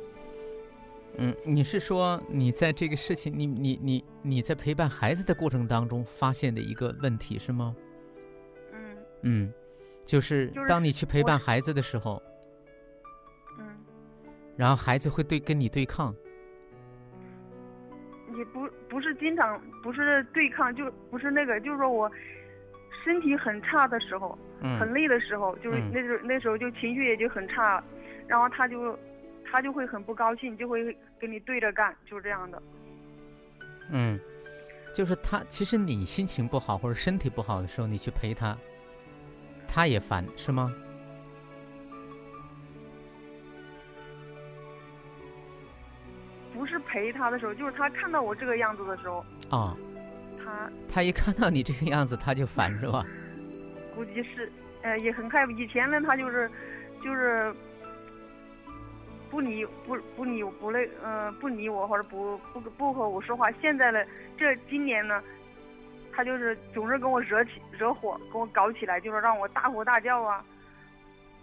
[1.19, 7.73] 嗯，你是说你在这个事情，你你你你在陪伴孩子的过程当中发现的一个问题是吗？
[8.73, 9.53] 嗯嗯，
[10.05, 12.26] 就是当你去陪伴孩子的时候，嗯，
[14.57, 16.13] 然后孩子会对跟你对抗，
[18.35, 22.11] 也不不是经常不是对抗，就不是那个，就是说我
[23.05, 24.37] 身体很差的时候，
[24.79, 27.81] 很累的时候，就是那时候那时候就情绪也就很差，
[28.27, 28.97] 然后他就。
[29.49, 32.61] 他就会很不高兴，就会跟你对着干，就是这样的。
[33.89, 34.19] 嗯，
[34.93, 38.57] 就是他，其实你心情不好或者身体不好的时候，你去陪他，
[39.65, 40.69] 他也烦，是吗？
[46.57, 49.23] 不是陪他的时候，就是他看到我这个样子的时候。
[49.49, 49.75] 啊。
[50.43, 50.69] 他。
[50.91, 53.05] 他一看到你这个样子，他就烦，是吧？
[53.95, 55.51] 估计是，呃，也很害怕。
[55.53, 56.49] 以前呢，他就是，
[57.03, 57.53] 就是。
[59.29, 63.51] 不理不不理不那嗯不理我或者不不不和我说话。
[63.59, 63.99] 现在呢，
[64.37, 65.21] 这今年呢，
[66.13, 70.41] 他就是总是跟我惹起惹火，跟我搞起来，就是让我大吼大叫啊。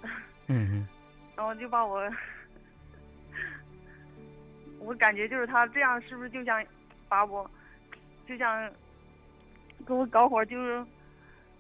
[0.49, 0.89] 嗯嗯。
[1.37, 2.01] 然后就把我，
[4.85, 6.65] 我感觉就是他这样是不是就像
[7.09, 7.51] 把我，
[8.27, 8.71] 就像
[9.87, 10.85] 跟我搞火，就是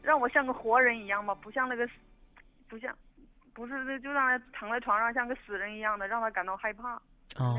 [0.02, 1.88] 让我像个活人一样嘛，不像那个，
[2.68, 2.96] 不像。
[3.52, 6.96] 不是，就让他躺在床上像个死人一样的，让他感到害怕。
[7.36, 7.56] 哦，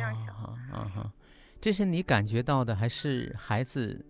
[0.70, 1.10] 啊哈，
[1.62, 4.06] 这是你感觉到的，还是孩子？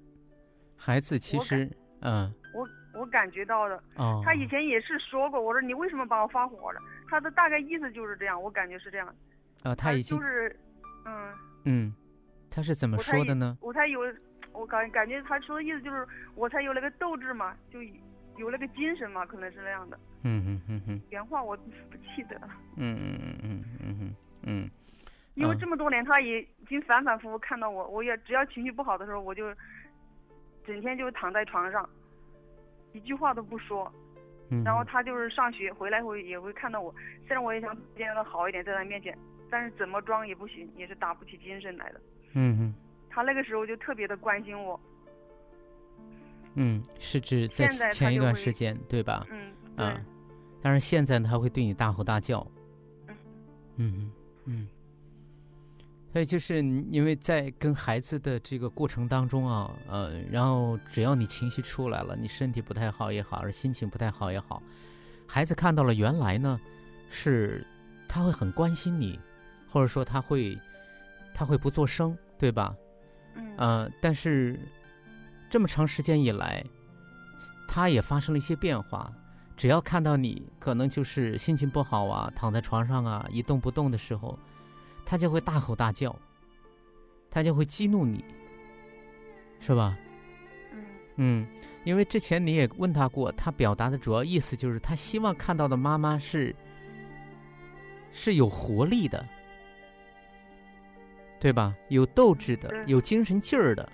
[0.76, 2.68] 孩子其实，嗯，我
[3.00, 3.76] 我感觉到的。
[3.98, 6.82] 哦，他以前也是说过，我说你为什么把我发火了？
[7.08, 9.16] 他的大概意思就是这样，我感觉是这样。
[9.62, 10.60] 啊，他已经就是，
[11.06, 11.34] 嗯
[11.66, 11.94] 嗯，
[12.52, 13.58] 他是怎么说的呢？
[13.62, 14.02] 我才有，
[14.52, 17.80] 我感感觉他说的意思就是，我才有那个斗志嘛，就。
[18.38, 19.98] 有那个精神嘛，可能是那样的。
[20.24, 21.02] 嗯嗯嗯嗯。
[21.10, 22.50] 原话我不记得了。
[22.76, 24.70] 嗯嗯嗯嗯嗯嗯嗯。
[25.36, 29.56] 因为这么多年，他也已经反反复复看到我，我也只要情绪不好的时候，我就
[30.68, 31.90] 整天就躺在床上，
[32.92, 33.90] 一句话都不说。
[34.52, 34.62] 嗯。
[34.66, 36.94] 然后他就是上学回来会也会看到我，
[37.26, 39.18] 虽然我也想变得好一点在他面前，
[39.50, 42.02] 但是怎么装也不行，也是打不起精神来的。
[42.34, 42.74] 嗯嗯。
[43.10, 44.80] 他那个时候就特别的关心我。
[46.56, 49.26] 嗯，是指在前一段时间，对吧？
[49.30, 50.02] 嗯，啊，
[50.62, 52.46] 但是现在他会对你大吼大叫。
[53.08, 53.16] 嗯，
[53.78, 54.12] 嗯
[54.46, 54.68] 嗯，
[56.14, 64.64] 所以就是因为在跟孩子的这个过程当中啊，呃，然后只要你情绪出来了，你身体不太好也好，而心情不太好也好，
[65.28, 66.58] 孩子看到了原来呢，
[67.10, 67.66] 是
[68.08, 69.20] 他会很关心你，
[69.76, 70.58] 或者说他会
[71.34, 72.74] 他会不做声，对吧？
[73.36, 74.58] 嗯，呃，但是。
[75.48, 76.66] 这么长时间以来，
[77.68, 79.14] 他也发生了一些变化。
[79.56, 84.38] 只要看到你可能就是心情不好啊，躺在床上啊一动不动的时候，
[85.06, 86.14] 他就会大吼大叫，
[87.30, 88.26] 他就会激怒你，
[89.62, 89.98] 是吧？
[90.74, 90.86] 嗯
[91.18, 91.48] 嗯，
[91.86, 96.54] 因为之前你也问他过，他表达的主要意思就是他希望看到的妈妈是
[98.12, 99.26] 是有活力的，
[101.46, 101.76] 对吧？
[101.90, 103.88] 有斗志的，有精神劲儿的。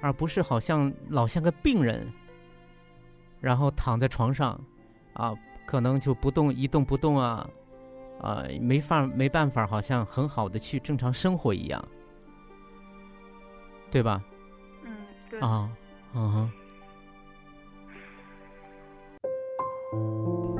[0.00, 2.06] 而不是好像老像个病人，
[3.40, 4.56] 然后躺在床上，
[5.14, 5.34] 啊，
[5.66, 7.50] 可能就不动一动不动啊，
[8.20, 11.84] 啊，没法没办法，好像很好的去正常生活一样，
[13.90, 14.22] 对吧？
[14.84, 14.92] 嗯，
[15.28, 15.40] 对。
[15.40, 15.68] 啊，
[16.14, 16.50] 嗯哼。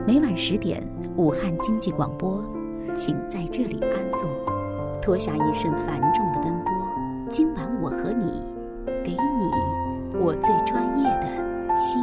[0.04, 0.84] 每晚十点，
[1.16, 2.44] 武汉经济广播，
[2.96, 4.55] 请在这里安坐，
[5.06, 6.72] 脱下一身繁重的奔波。
[7.30, 8.56] 今晚我和你。
[9.06, 12.02] 给你我最专业的心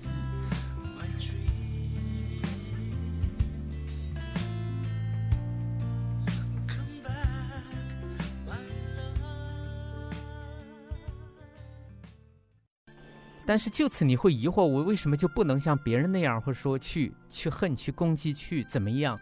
[13.51, 19.19] 但是就此你会疑惑，我为什么就不能像别人那样，或者说去去恨、去攻击、去怎么样？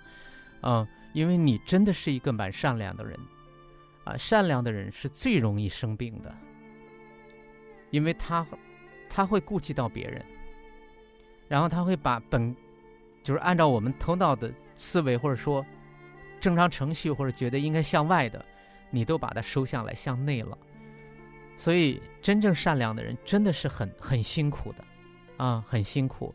[0.61, 3.19] 啊，因为你真的是一个蛮善良的人，
[4.03, 6.31] 啊，善良的人是最容易生病的，
[7.89, 8.45] 因为他
[9.09, 10.23] 他会顾及到别人，
[11.47, 12.55] 然后他会把本
[13.23, 15.65] 就是按照我们头脑的思维，或者说
[16.39, 18.45] 正常程序，或者觉得应该向外的，
[18.91, 20.55] 你都把它收下来向内了。
[21.59, 24.85] 所以，真正善良的人真的是很很辛苦的，
[25.35, 26.33] 啊，很辛苦，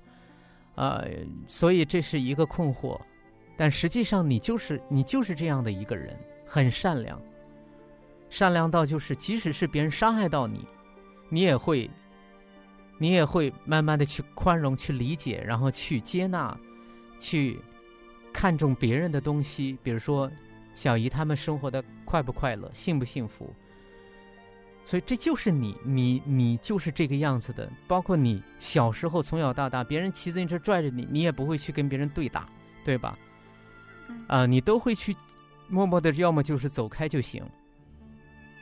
[0.75, 1.09] 呃，
[1.49, 3.01] 所以这是一个困惑。
[3.57, 6.15] 但实际上，你就是你就是这样的一个人，
[6.47, 7.19] 很善良，
[8.29, 10.69] 善良到就是即使是别人伤害到你，
[11.31, 11.91] 你也会，
[12.99, 16.55] 你也会慢慢的去宽容、去理解，然后去接纳，
[17.19, 17.59] 去
[18.31, 19.79] 看重别人的东西。
[19.83, 20.31] 比如说，
[20.75, 23.51] 小姨他们生活的快不快乐，幸不幸福。
[24.87, 27.71] 所以这就是你，你你就是这个样子的。
[27.89, 32.47] 包括你小时候从小到大，别人骑自行车拽着你，你也不会去跟别人对打，
[32.85, 33.19] 对吧？
[34.27, 35.17] 啊，你都会去
[35.69, 37.43] 默默的，要么就是走开就行。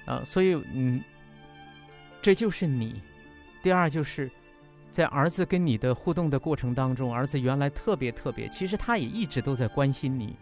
[0.07, 1.03] 啊，所以嗯，
[2.21, 3.03] 这就是你。
[3.63, 4.31] 第二就是
[4.91, 10.37] 在儿子跟你的互动的过程当中，儿子原来特别特别，其实他也一直都在关心你，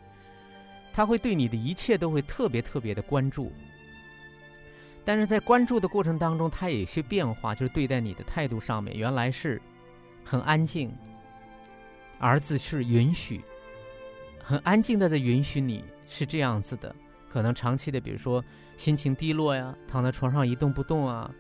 [0.92, 3.50] 他会对你的一切都会特别特别的关注。
[5.04, 9.60] 但是在关注的过程当中，他也有些变化，就是对待你的态度上面，原来是
[10.24, 10.92] 很安静，
[12.18, 13.42] 儿子是允许，
[14.42, 16.94] 很安静的在允许你是这样子的，
[17.28, 18.44] 可能长期的，比如说
[18.76, 21.30] 心情低落呀，躺在床上一动不动啊。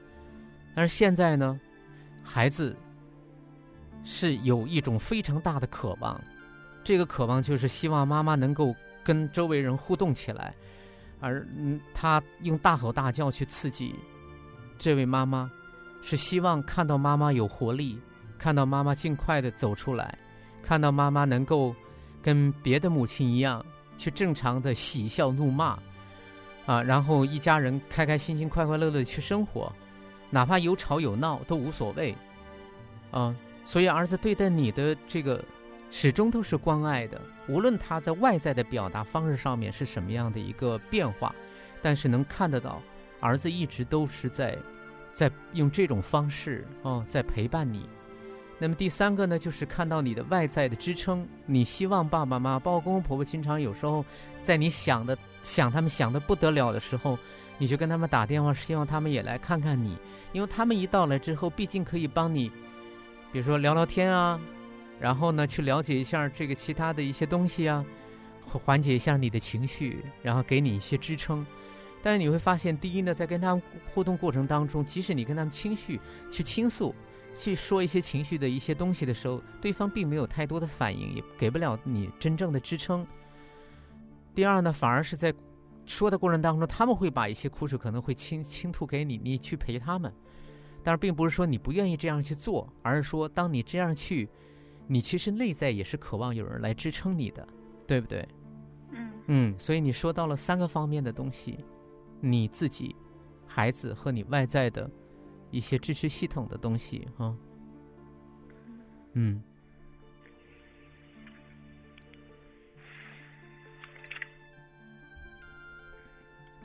[0.74, 1.60] 但是现在呢，
[2.22, 2.74] 孩子
[4.02, 6.20] 是有一种非常大的渴望，
[6.82, 10.54] 这个渴望就是希望妈妈能够跟周围人互动起来。
[11.20, 13.94] 而嗯，他用大吼大叫去刺激
[14.78, 15.50] 这位妈妈，
[16.02, 17.98] 是希望看到妈妈有活力，
[18.38, 20.18] 看到妈妈尽快的走出来，
[20.62, 21.74] 看到妈妈能够
[22.22, 23.64] 跟别的母亲一样
[23.96, 25.78] 去正常的喜笑怒骂，
[26.66, 29.72] 啊，然后一家人开开心心、快快乐乐的去生活，
[30.30, 32.16] 哪怕有吵有闹都无所谓，
[33.10, 35.44] 啊，所以儿子对待你的这个。
[35.90, 41.34] 始终都是关爱的，无论他在外在的表达方式上面是什么样的一个变化，
[41.82, 42.80] 但是能看得到，
[43.18, 44.56] 儿子一直都是在，
[45.12, 47.88] 在用这种方式哦，在陪伴你。
[48.56, 54.04] 那么第三个呢，就是看到你的外在的支撑，你希望爸爸妈妈、包括公公婆婆，经常有时候
[54.42, 57.18] 在你想的想他们想的不得了的时候，
[57.58, 59.98] 你就跟他们打电话，希望他们也来看看你，
[60.32, 62.48] 因为他们一到来之后，毕竟可以帮你，
[63.32, 64.38] 比如说聊聊天啊。
[65.00, 67.82] 然后呢，去了解一下这个其他的一些东西啊，
[68.42, 71.44] 缓解一下你的情绪，然后给你一些支撑。
[72.02, 73.62] 但是你会发现，第一呢，在跟他们
[73.94, 75.92] 互动过程当中，即使你跟他们倾诉、
[76.30, 76.94] 去倾诉、
[77.34, 83.06] 去说一些情绪的一些东西的时候，对方并没有太多的反应，也给不了你真正的支撑。
[84.34, 85.32] 第二呢，反而是在
[85.86, 90.12] 说的过程当中，他们会把一些苦水可能会倾倾吐给你，你去陪他们。
[90.82, 94.28] 但是并不是说你不愿意这样去做，而是说当你这样去。
[94.92, 97.46] 你其实内在也是渴望有人来支撑你的，
[97.86, 98.28] 对不对？
[98.90, 101.64] 嗯嗯，所以你说到了三个方面的东西，
[102.20, 102.96] 你自己、
[103.46, 104.90] 孩子和你外在的
[105.52, 107.36] 一些支持系统的东西，哈。
[109.12, 109.40] 嗯。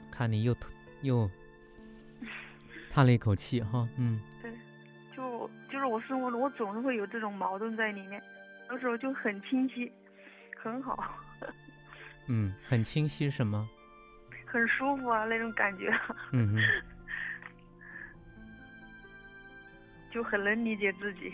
[0.09, 0.55] 看你又
[1.03, 1.29] 又
[2.89, 4.19] 叹了一口气，哈，嗯。
[5.76, 8.23] 就是我生活中，我总是会有这种矛盾在里面，
[8.69, 9.91] 有时候就很清晰，
[10.55, 10.97] 很好。
[12.28, 13.67] 嗯，很清晰什么？
[14.47, 15.91] 很舒服啊，那种感觉。
[16.32, 16.63] 嗯嗯。
[20.13, 21.34] 就很能理解自己。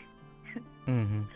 [0.87, 1.27] 嗯嗯。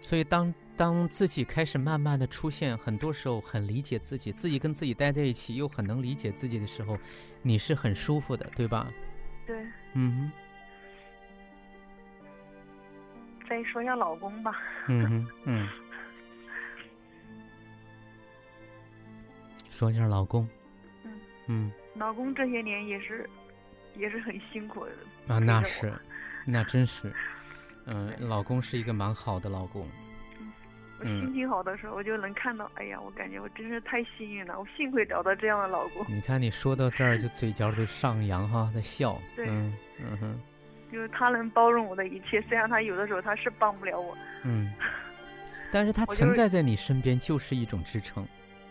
[0.00, 6.98] 所以，当当自己开始慢慢的出现，很多时候很理解自己，自己跟自己待在一起，又很能理解自己的时候。
[7.46, 8.90] 你是很舒服的，对吧？
[9.46, 9.66] 对。
[9.94, 10.32] 嗯哼。
[13.48, 14.58] 再说一下老公吧。
[14.88, 15.68] 嗯哼，嗯。
[19.68, 20.48] 说一下老公。
[21.04, 21.20] 嗯。
[21.46, 21.72] 嗯。
[21.94, 23.28] 老公这些年也是，
[23.96, 24.92] 也是很辛苦的。
[25.34, 25.92] 啊，那是，
[26.46, 27.14] 那真是，
[27.86, 29.88] 嗯，老公是一个蛮好的老公。
[31.02, 36.04] 情好的时候，我就能看到，哎呀，我感觉我真是太幸运了，我幸亏找到这样的老公。
[36.08, 39.20] 你看你说到这儿就嘴角就上扬哈，在笑。
[39.36, 40.40] 对，嗯嗯哼，
[40.92, 44.16] 就是他能包容我的一切，虽然他有的时候他是帮不了我。
[44.44, 44.72] 嗯，
[45.72, 48.26] 但是他 存在在你身边就是一种支撑。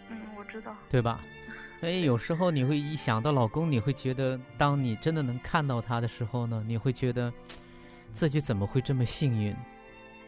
[0.09, 0.75] 嗯，我知道。
[0.89, 1.19] 对吧？
[1.79, 7.31] 所以有时候你会一想到老公，你会觉得，当你真的能看到他的时候呢，你会觉得
[8.13, 9.53] 自己怎么会这么幸运，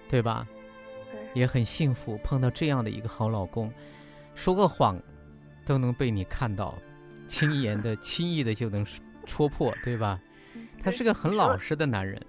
[0.10, 0.46] 对吧？
[1.36, 3.72] 也很幸福，碰到这样的一个好老公，
[4.34, 5.00] 说个谎
[5.66, 6.76] 都能被你看到，
[7.28, 8.84] 轻言的、轻易的就能
[9.28, 10.20] 戳破，对吧？
[10.82, 12.20] 他是个很老实的男人。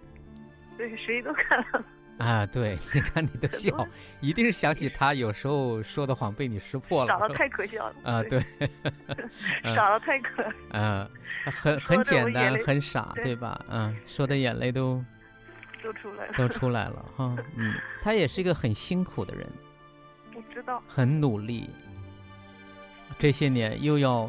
[0.77, 1.85] 对，谁都看了。
[2.19, 3.87] 啊，对， 你看你的笑，
[4.21, 7.09] 一定是想起他有时候说的谎被你识破了。
[7.09, 7.95] 傻的太可笑了。
[8.03, 8.41] 啊，对。
[9.63, 10.45] 傻的太可。
[10.71, 11.09] 嗯，
[11.45, 13.63] 很很简单，很傻，对吧？
[13.69, 15.05] 嗯，说的眼泪都。
[15.87, 19.49] 都出来了，都出来了哈，嗯，他也是一个很辛苦的人，
[20.35, 21.71] 我知道，很努力，
[23.19, 24.29] 这些年又要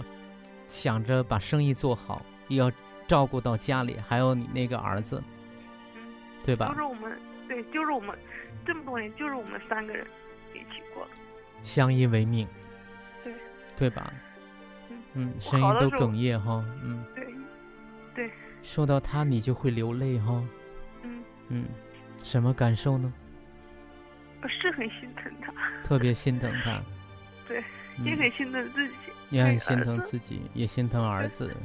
[0.67, 2.71] 想着把生意做好，又要
[3.07, 5.21] 照顾到家里，还有你那个儿子，
[5.95, 6.01] 嗯，
[6.45, 6.67] 对吧？
[6.67, 8.15] 就是我们，对，就是我们
[8.63, 10.05] 这么多年，就是我们三个人
[10.53, 11.07] 一起过，
[11.63, 12.47] 相依为命，
[13.23, 13.33] 对，
[13.75, 14.13] 对吧？
[14.89, 17.25] 嗯嗯，声音都哽咽哈，嗯，对，
[18.13, 18.31] 对，
[18.61, 20.43] 说到他你就会流泪哈。
[21.49, 21.65] 嗯，
[22.21, 23.11] 什么感受呢？
[24.41, 25.51] 我是很心疼他，
[25.83, 26.81] 特别心疼他。
[27.47, 27.63] 对，
[28.03, 28.93] 也很心疼自己，
[29.29, 31.55] 也很心疼自己，也心疼儿子。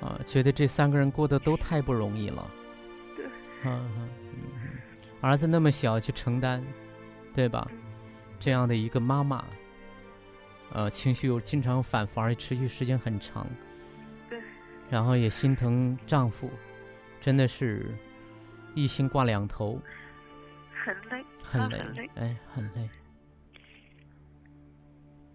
[0.00, 2.50] 啊，觉得这三个人过得都太不容易了。
[3.16, 3.24] 对。
[3.64, 4.70] 嗯嗯嗯，
[5.20, 6.62] 儿子那么小去承担，
[7.34, 7.66] 对吧？
[8.38, 9.44] 这样的一个妈妈，
[10.72, 13.46] 呃，情绪又经常反复，而且持续时间很长。
[14.28, 14.40] 对。
[14.90, 16.50] 然后也心疼丈夫，
[17.20, 17.86] 真的是。
[18.78, 19.82] 一心挂两头，
[20.84, 22.88] 很累，很累，哎，很累。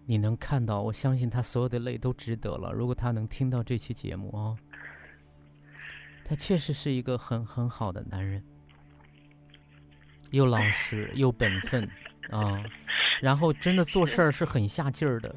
[0.06, 2.72] 你能看到，我相信他所有的累都值得了。
[2.72, 4.56] 如果他能听到这期节目啊，
[6.24, 8.42] 他确实是一个很很好的男人，
[10.30, 11.86] 又老实 又本分
[12.30, 12.64] 啊，
[13.20, 15.34] 然后真的做事儿是很下劲儿的。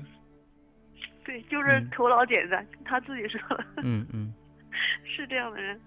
[1.25, 3.65] 对，就是头脑简单，他自己说的。
[3.83, 4.33] 嗯嗯，
[5.03, 5.77] 是这样的人。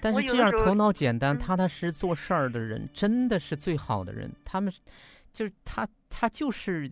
[0.00, 4.30] 但是这样头脑简单、踏踏实实做事儿的人，真的是最好的人。
[4.44, 4.72] 他们，
[5.32, 6.90] 就是他，他就是，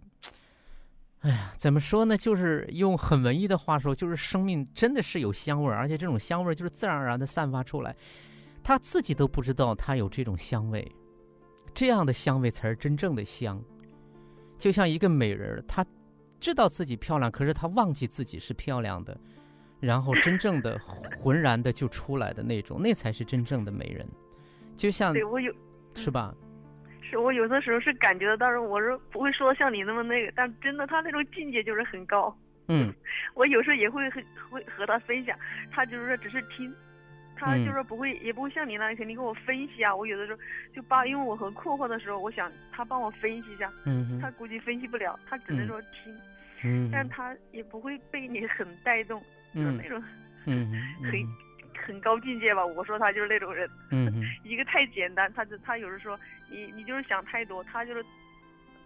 [1.21, 2.17] 哎呀，怎么说呢？
[2.17, 7.95] 就是用很文艺的话说，就是生命真的是有香味儿，而且这种香味儿就是自然而然的散发出来，
[8.63, 10.91] 他自己都不知道他有这种香味，
[11.75, 13.63] 这样的香味才是真正的香。
[14.59, 15.85] 就像一个美人，她
[16.41, 19.17] 知道自己漂亮，可是她忘记自己是漂亮的。
[19.87, 20.77] 然后真正的
[21.17, 24.05] 浑然的就出来的那种，那才是真正的美人，
[24.75, 25.55] 就像对我有
[25.95, 26.35] 是吧？
[27.09, 32.37] 是我有的时候是感觉得到，我是不会说像你那么那个，但真的他那种境界就是很高。
[32.67, 32.93] 嗯，
[33.35, 34.21] 我有时候也会和
[34.51, 35.39] 会和他分享，
[35.71, 36.75] 他就是说只是听，
[37.37, 39.95] 他就是不会也不会像你那样肯定跟我分析啊。
[39.95, 40.41] 我有的时候
[40.75, 46.13] 就把因为我很困惑的时候，我想他帮我分析一下，嗯，他估计分析不了，他只能说听，
[46.65, 49.23] 嗯，但他也不会被你很带动。
[49.57, 50.03] 嗯，那种，
[50.45, 50.71] 嗯
[51.03, 51.13] 很
[51.87, 52.65] 很高境界吧。
[52.65, 56.19] 我说他就是那种人，嗯一个太简单，他就他有时说
[56.51, 58.05] 你你就是想太多，他就是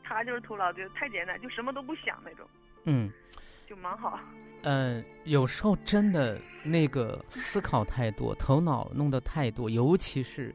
[0.05, 2.47] 他就是头脑就太简单，就什么都不想那种，
[2.85, 3.11] 嗯，
[3.67, 4.19] 就蛮好。
[4.63, 10.55] 嗯，有时候真的那个思考太多，头脑弄得太多，尤其是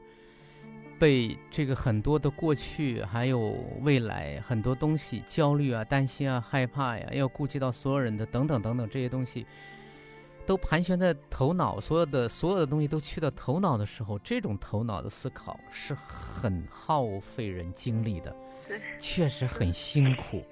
[1.00, 3.40] 被这个很多的过去还有
[3.82, 9.46] 未来很多东西焦虑啊、担心啊、害怕呀，要顾及到所有人的等等等等这些东西。
[10.46, 18.36] 都盘旋在头脑，所有的所有的东西都去到头脑的时候，这种头脑的思考是很耗费人精力的，
[19.00, 20.44] 确实很辛苦，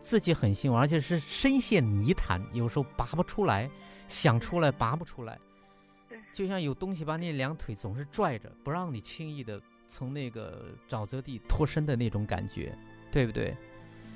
[0.00, 3.68] 自己很辛苦，而且是深陷泥潭，有时候拔不出来，
[4.06, 5.38] 想出来拔不出来，
[6.32, 12.76] 就像有东西把你两腿总是拽着，不让你轻易的从那个沼泽地脱身的那种感觉，
[13.10, 13.56] 对不对？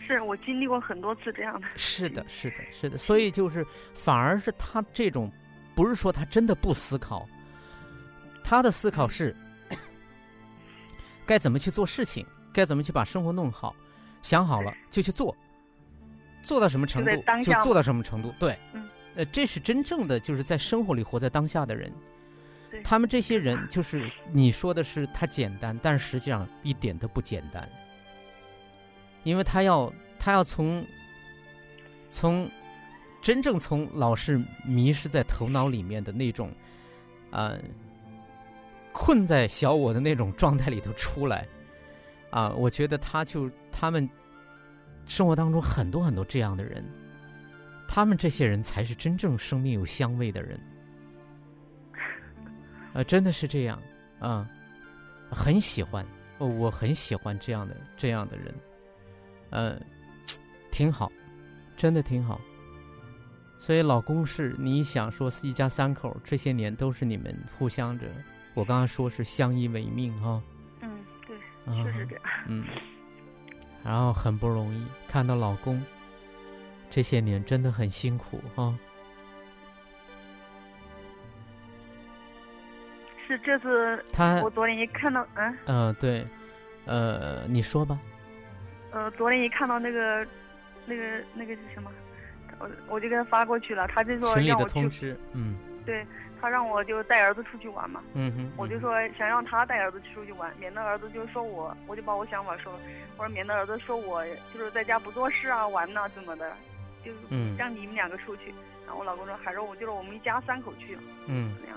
[0.06, 1.66] 是我经历过很多次这样的。
[1.76, 5.30] 是的，是的，是的，所以就是反而是他这种，
[5.74, 7.26] 不是说他真的不思考，
[8.42, 9.34] 他的思考是
[11.26, 13.74] 该怎么去做事情，该怎么去把生活弄好，
[14.22, 15.36] 想好了就去做，
[16.42, 17.10] 做到什么程度
[17.42, 18.32] 就做到什么程度。
[18.38, 18.58] 对，
[19.16, 21.92] 呃，这是真正的就是在生活里活在当下的人。
[22.82, 27.68] 他们这些人就是你说的是他简单，但是实际上一点都不简单。
[29.24, 30.86] 因为他要，他要从，
[32.08, 32.48] 从
[33.20, 36.52] 真正从老是迷失在头脑里面的那种，
[37.30, 37.58] 呃，
[38.92, 41.48] 困在小我的那种状态里头出来，
[42.30, 44.08] 啊，我觉得他就他们
[45.06, 46.84] 生活当中很多很多这样的人，
[47.88, 50.60] 他们这些人才是真正生命有香味的人。
[52.92, 53.82] 啊，真的是这样
[54.20, 54.48] 啊，
[55.28, 56.06] 很喜欢，
[56.38, 58.54] 我很喜欢这样的这样的人，
[59.54, 59.80] 呃，
[60.72, 61.10] 挺好，
[61.76, 62.40] 真的挺好。
[63.60, 68.06] 所以老公是你想说是一家三口，这些年都是你们互相着，
[68.52, 70.42] 我刚刚说是相依为命哈。
[70.80, 71.36] 嗯，对，
[71.84, 72.24] 确实这样。
[72.48, 72.64] 嗯，
[73.84, 75.80] 然后很不容易，看到老公
[76.90, 78.76] 这些年真的很辛苦哈。
[83.26, 86.26] 是这次他，我昨天一看到，嗯，嗯，对，
[86.84, 87.98] 呃，你说吧。
[88.94, 90.24] 呃，昨天一看到那个，
[90.86, 91.02] 那个，
[91.34, 91.90] 那个是什么？
[92.60, 96.06] 我我就给他发过去了，他就说让我去，嗯，对
[96.40, 102.72] 他让我就带儿子出去玩嘛，嗯哼，我就说想让他带儿子出去玩，免得儿子就说我，我就把我想法说，
[103.16, 104.24] 我说免得儿子说我
[104.54, 106.52] 就是在家不做事啊，玩呐怎么的，
[107.04, 107.18] 就是
[107.56, 108.54] 让你们两个出去。
[108.86, 111.76] 然后我老公说，还是我就是我们一家三口去，嗯，那样。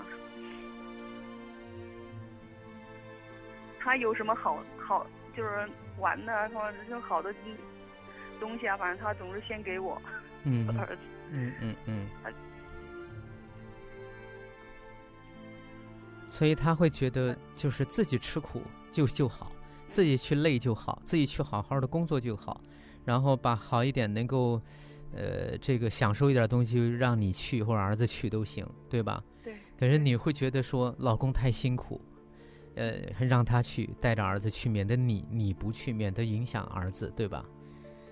[3.80, 5.66] 他有什么好好就是
[5.98, 7.34] 玩的，或者是好的
[8.40, 10.00] 东西啊，反正他总是先给我。
[10.44, 10.66] 嗯。
[11.30, 12.06] 嗯嗯嗯。
[16.30, 19.50] 所以他会觉得，就是自己吃苦就就好，
[19.88, 22.60] 自己去累就好，自己去好好的工作就好，
[23.04, 24.60] 然后把好一点能够，
[25.14, 29.24] 呃，这个享受一点东西，让你去或者儿子去都行，对吧？
[29.42, 29.56] 对。
[29.78, 32.00] 可是你会觉得说，老公太辛苦。
[32.78, 37.44] 呃，让他去带着儿子去，免得你你不去，免得影响儿子，对吧？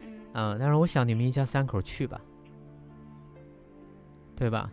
[0.00, 0.32] 嗯。
[0.32, 2.20] 啊，但是我想你们一家三口去吧，
[4.34, 4.70] 对吧？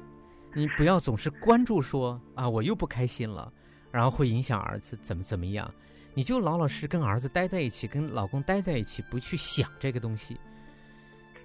[0.53, 3.51] 你不要总是关注说啊，我又不开心了，
[3.91, 5.73] 然后会影响儿子怎么怎么样？
[6.13, 10.39] 你就老老实实跟儿子待在一起，跟老公待在一起，不去想这个东西，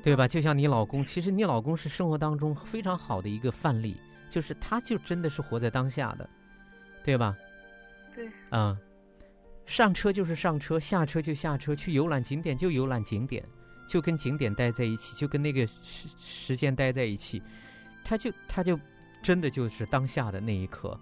[0.02, 0.28] 对吧？
[0.28, 3.96] 就像你老公，其实你老公是生活当中非常好的一个范例，
[4.28, 6.28] 就是他就真的是活在当下的，
[7.02, 7.34] 对吧？
[8.18, 8.76] 对，嗯，
[9.64, 13.46] 上车就是上车，下车就下车，去游览景点就游览景点，
[13.86, 17.40] 就跟景点待在一起，就跟那个时时间待在一起，
[18.04, 18.76] 他就他就
[19.22, 20.98] 真的就是当下的那一刻，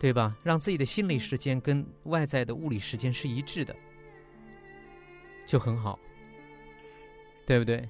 [0.00, 0.36] 对吧？
[0.42, 3.76] 让自己的心理时间跟外在的物理时间是一致的，
[5.46, 5.96] 就很好，
[7.46, 7.88] 对不对？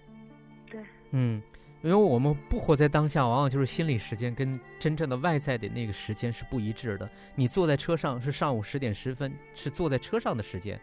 [0.71, 1.43] 对，嗯。
[1.83, 7.09] 因为我们不活在当下，往往就是心理时间跟真正的外在的那个时间是不一致的。
[7.35, 10.81] 你坐在车上是上午十点十分，是坐在车上的时间，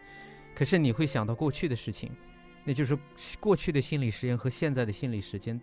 [0.54, 2.10] 可是你会想到过去的事情，
[2.64, 2.96] 那就是
[3.38, 5.60] 过去的心理时间和现在的心理时间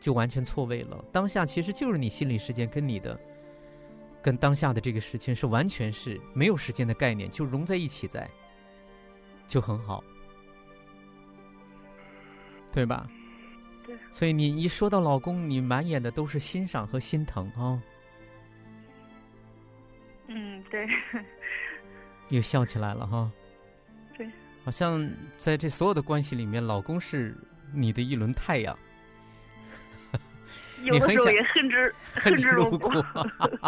[0.00, 1.04] 就完全错位了。
[1.12, 3.18] 当下其实就是你心理时间跟你的
[4.20, 8.28] 跟当下的这个时间是完全是没有时间的概念，就融在一起在，
[9.46, 10.02] 就很好，
[12.72, 13.08] 对吧？
[14.12, 17.80] 所以你一说到老公，你满眼的都是欣赏和心疼啊。
[20.28, 20.88] 嗯，对。
[22.28, 23.30] 又笑起来了哈。
[24.16, 24.28] 对。
[24.64, 27.36] 好像在这所有的关系里面，老公是
[27.72, 28.76] 你的一轮太阳。
[30.82, 32.90] 有的时候也恨之 恨之入骨。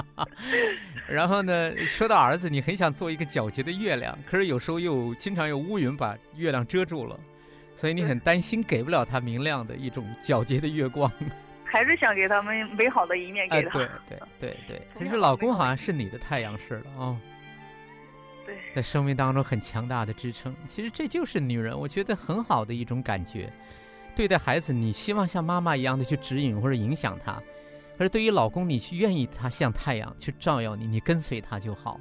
[1.09, 7.19] 然后呢，说到儿子，你很想做一个皎洁的月亮，可是有时候又经常有乌云把月亮遮住了。
[7.79, 11.09] 所以你很担心给不了他明亮的一种皎洁的月光，
[11.63, 13.79] 还是想给他们美好的一面给他。
[13.79, 17.17] 对对对对， 可是老公好像是你的太阳似的啊。
[18.45, 20.53] 对，在生命当中很强大的支撑。
[20.67, 23.49] 其实这就是女人，我觉得很好的一种感觉。
[24.17, 27.41] 对待孩子，你希望像妈妈一样的去指引或者影响他；
[27.97, 32.01] 可是对于老公，你去愿意他像太阳去照耀你，你跟随他就好。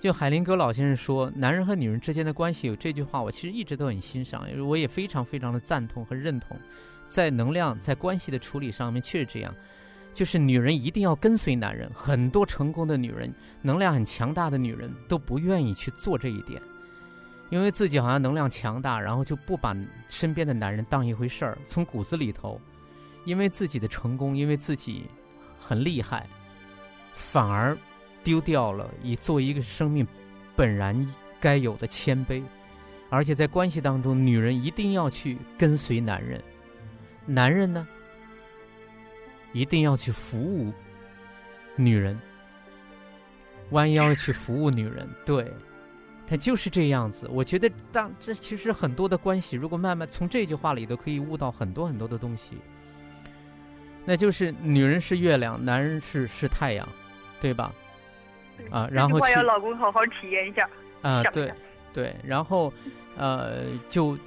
[0.00, 6.58] 就海林格老先生说，男人和女人之间的关系有这句话，我其实一直都很欣赏，因为我也非常非常的赞同和认同。
[7.06, 9.54] 在能量在关系的处理上面，确实这样，
[10.14, 11.90] 就是女人一定要跟随男人。
[11.92, 13.30] 很多成功的女人，
[13.60, 16.62] 能量很强大的女人，都不愿意去做这一点，
[17.50, 19.76] 因为自己好像能量强大，然后就不把
[20.08, 22.58] 身边的男人当一回事儿，从骨子里头，
[23.26, 25.04] 因为自己的成功，因为自己
[25.58, 26.26] 很厉害，
[27.12, 27.76] 反而。
[28.22, 30.06] 丢掉了以作为一个生命
[30.54, 31.06] 本然
[31.40, 32.42] 该有的谦卑，
[33.08, 36.42] 而且在关系当中，女人一定要去跟随男人，
[37.26, 37.86] 男人呢
[39.52, 40.72] 一定要去服务
[41.76, 42.18] 女人，
[43.70, 45.08] 弯腰去服务女人。
[45.24, 45.50] 对，
[46.26, 47.26] 他就是这样子。
[47.32, 52.58] 我觉得，当这其实很多的关系，如果慢慢从这句话里头可以悟到很多很多的东西，
[54.04, 56.88] 那就是女人是月亮，男人是是太阳，
[57.40, 57.72] 对吧？
[58.70, 60.68] 啊，然后要老公好好体验一下。
[61.02, 61.52] 啊，对，
[61.92, 62.72] 对，然后，
[63.16, 64.18] 呃，就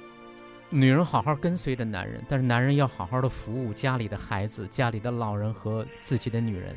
[0.70, 6.74] 女人好好跟随着男人，但是男人要好好的服务家里的孩子、家里的老人和自己的女人，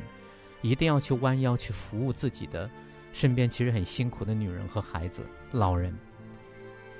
[0.62, 2.70] 一定要去弯腰去服务自己的
[3.12, 5.92] 身边其实很辛苦的女人和孩子、老人。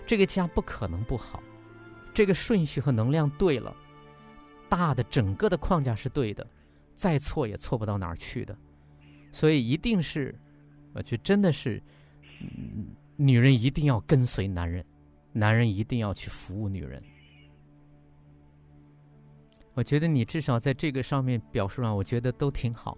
[0.04, 1.42] 这个家不可能不好，
[2.12, 3.72] 这个顺序和能量对了，
[4.68, 6.44] 大的整个的框架是对的，
[6.96, 8.56] 再错也错不到哪儿去的。
[9.30, 10.34] 所以一定是，
[10.94, 11.82] 我觉得真的是，
[12.40, 12.94] 嗯。
[13.20, 14.86] 女人一定要跟随男人，
[15.32, 17.02] 男人一定要去服务女人。
[19.74, 22.96] 我觉得你至少在这个上面表述上，我觉得都挺好。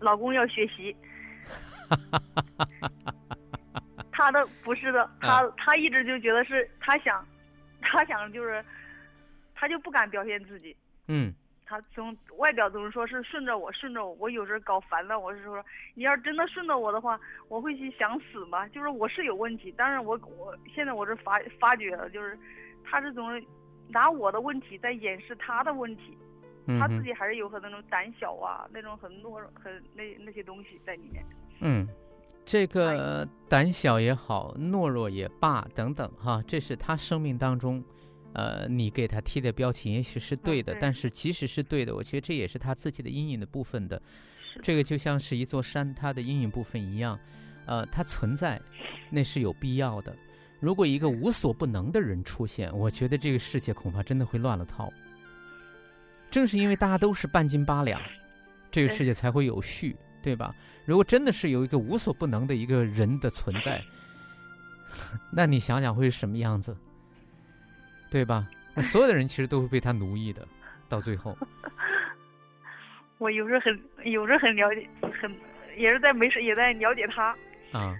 [0.00, 0.96] 老公要学习。
[4.10, 7.24] 他的不是的，他他一直就觉得是他想，
[7.80, 8.64] 他想就是，
[9.54, 10.76] 他就不敢表现自己。
[11.06, 11.32] 嗯。
[11.64, 14.12] 他从外表总是说是顺着我，顺着我。
[14.14, 18.68] 我有时候搞烦了，我是说，你要真的顺着我的话，我会去想死吗？
[18.68, 22.38] 就是我是有问题，但是我我现在我是发发觉了，就是
[22.84, 23.42] 他是总是
[23.88, 26.18] 拿我的问题在掩饰他的问题，
[26.78, 31.24] 他自己还是有很多那种胆小啊，那种很懦弱、很那那些东西在里面。
[31.60, 31.88] 嗯，
[32.44, 37.82] 这个胆小也好，懦弱也罢，等等哈，这是他生命当中。
[38.34, 44.00] 呃，你给他贴的标签也许是对的，但是即使是对的，我觉得这也是他自己的阴影的部分的。
[44.62, 47.18] 这个就像是一座山，它的阴影部分一样，
[47.66, 48.60] 呃，它存在，
[49.10, 50.14] 那是有必要的。
[50.60, 54.92] 如果一个无所不能的人出现，我觉得这个世界恐怕真的会乱了套。
[56.30, 58.00] 正是因为大家都是半斤八两，
[58.70, 60.54] 这个世界才会有序，对吧？
[60.84, 63.82] 如果真的是有一个无所不能的一个人的存在，
[65.32, 66.76] 那你想想会是什么样子？
[68.12, 68.46] 对吧？
[68.74, 70.46] 那 所有的人其实都会被他奴役的，
[70.86, 71.34] 到最后。
[73.16, 74.86] 我有时候很，有时候很了解，
[75.20, 75.34] 很
[75.78, 77.34] 也是在没事也在了解他。
[77.72, 77.96] 啊。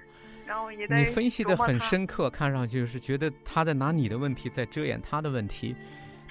[0.46, 0.98] 然后也在。
[0.98, 5.74] 你分析的很深刻，看上去是觉得他在拿你的问题在遮掩他的问题。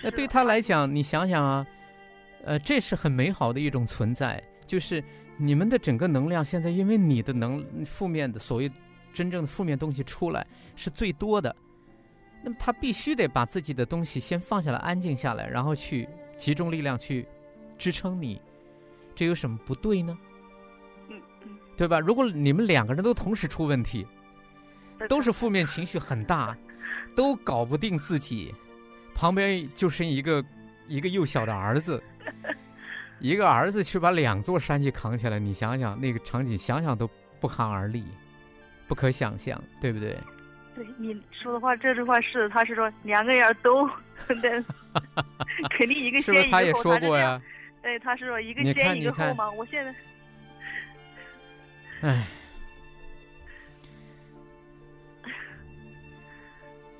[0.04, 1.66] 那对他来讲，你想想啊，
[2.44, 5.04] 呃，这是很美好的一种存在，就是
[5.38, 8.70] 你们的整个能量现在因为你的能负面的所谓
[9.12, 11.56] 真正的负面东西出来是最多的。
[12.44, 17.28] 那么他必须得把自己的东西先放下来，安静下来，然后去集中力量去
[17.78, 18.42] 支撑你，
[19.16, 20.18] 这有什么不对呢？
[21.10, 22.00] 嗯嗯，对吧？
[22.00, 24.08] 如果你们两个人都同时出问题，
[25.08, 26.58] 都是负面情绪很大，
[27.16, 28.54] 都搞不定自己，
[29.14, 30.44] 旁边就剩一个
[30.88, 32.02] 一个幼小的儿子，
[33.20, 37.08] 一个儿子去把两座山去扛起来，你想想那个场景，想想都
[37.40, 38.04] 不寒而栗，
[38.88, 40.18] 不可想象，对不对？
[40.82, 43.88] 对你说的话，这句话是，他是说两个人都，
[44.42, 44.64] 对，
[45.78, 46.52] 肯定一个先一个后。
[46.52, 47.40] 他也说过呀。
[47.84, 49.52] 对，他是说一个先一个后吗？
[49.52, 49.96] 我现在，
[52.10, 52.26] 唉，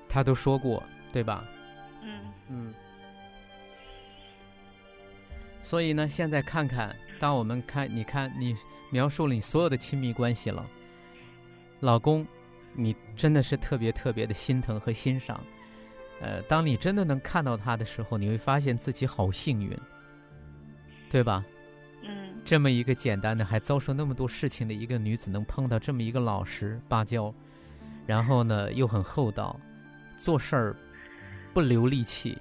[0.08, 1.44] 他都说过，对吧？
[2.04, 2.20] 嗯
[2.50, 2.74] 嗯。
[5.64, 8.56] 所以呢，现在看看，当我们看，你看，你
[8.92, 10.64] 描述了你所有的亲密关系了，
[11.80, 12.28] 老公。
[12.74, 15.44] 你真的是特别特别的心疼和欣赏，
[16.22, 19.78] 呃，当你真的能看到他的时候，你会发现自己好幸运，
[21.10, 21.44] 对吧？
[22.04, 22.30] 嗯。
[22.44, 27.32] 这么一个简单的，还遭受那么多事情的一个女子，能碰到这么一个老实巴交，
[28.08, 29.60] 然后呢又很厚道，
[30.18, 30.76] 做事儿
[31.54, 32.36] 不留力气，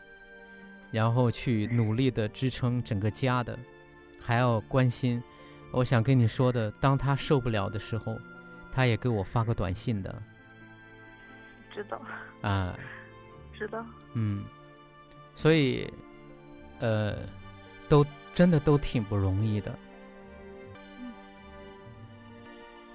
[0.90, 3.58] 然后去努力的支撑整个家的，
[4.18, 5.22] 还要关心。
[5.70, 8.16] 我想跟你说的，当他受不了的时候。
[8.72, 10.22] 他也给我发过短信的，
[11.74, 12.00] 知道。
[12.42, 12.74] 啊，
[13.52, 14.44] 知道，嗯，
[15.34, 15.92] 所以，
[16.78, 17.18] 呃，
[17.88, 19.78] 都真的都挺不容易的。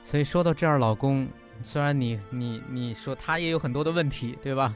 [0.03, 1.27] 所以说到这儿，老公，
[1.61, 4.75] 虽然你你你说他也有很多的问题，对吧？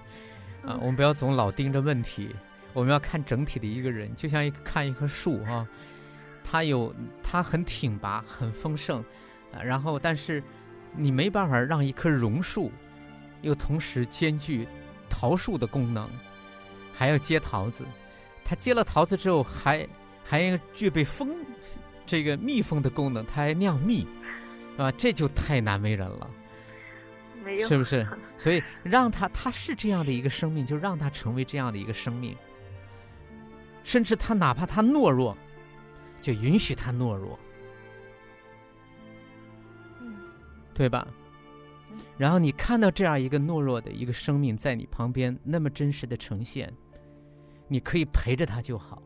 [0.63, 2.35] 啊，我们不要总老盯着问题，
[2.73, 5.67] 我们要看整体的一个人，就像一看一棵树啊，
[6.43, 6.93] 他有
[7.23, 9.03] 他很挺拔，很丰盛，
[9.51, 10.43] 啊，然后但是。
[10.95, 12.71] 你没办法让一棵榕树，
[13.41, 14.67] 又同时兼具
[15.09, 16.09] 桃树的功能，
[16.93, 17.85] 还要结桃子。
[18.43, 19.87] 它结了桃子之后，还
[20.23, 21.29] 还要具备蜂
[22.05, 24.07] 这个蜜蜂的功能，它还酿蜜，
[24.77, 24.91] 啊？
[24.93, 26.29] 这就太难为人了，
[27.43, 28.07] 没有，是不是？
[28.37, 32.35] 所以让他他是这样的一个生命，就让他成为这样的一个生命。
[33.83, 35.35] 甚至他哪怕他懦弱，
[36.21, 37.39] 就允许他懦弱。
[40.79, 41.05] 对吧？
[42.17, 46.73] 然后你看到这样一个懦弱的一个生命在你旁边那么真实的呈现，
[47.67, 49.03] 你可以陪着他就好。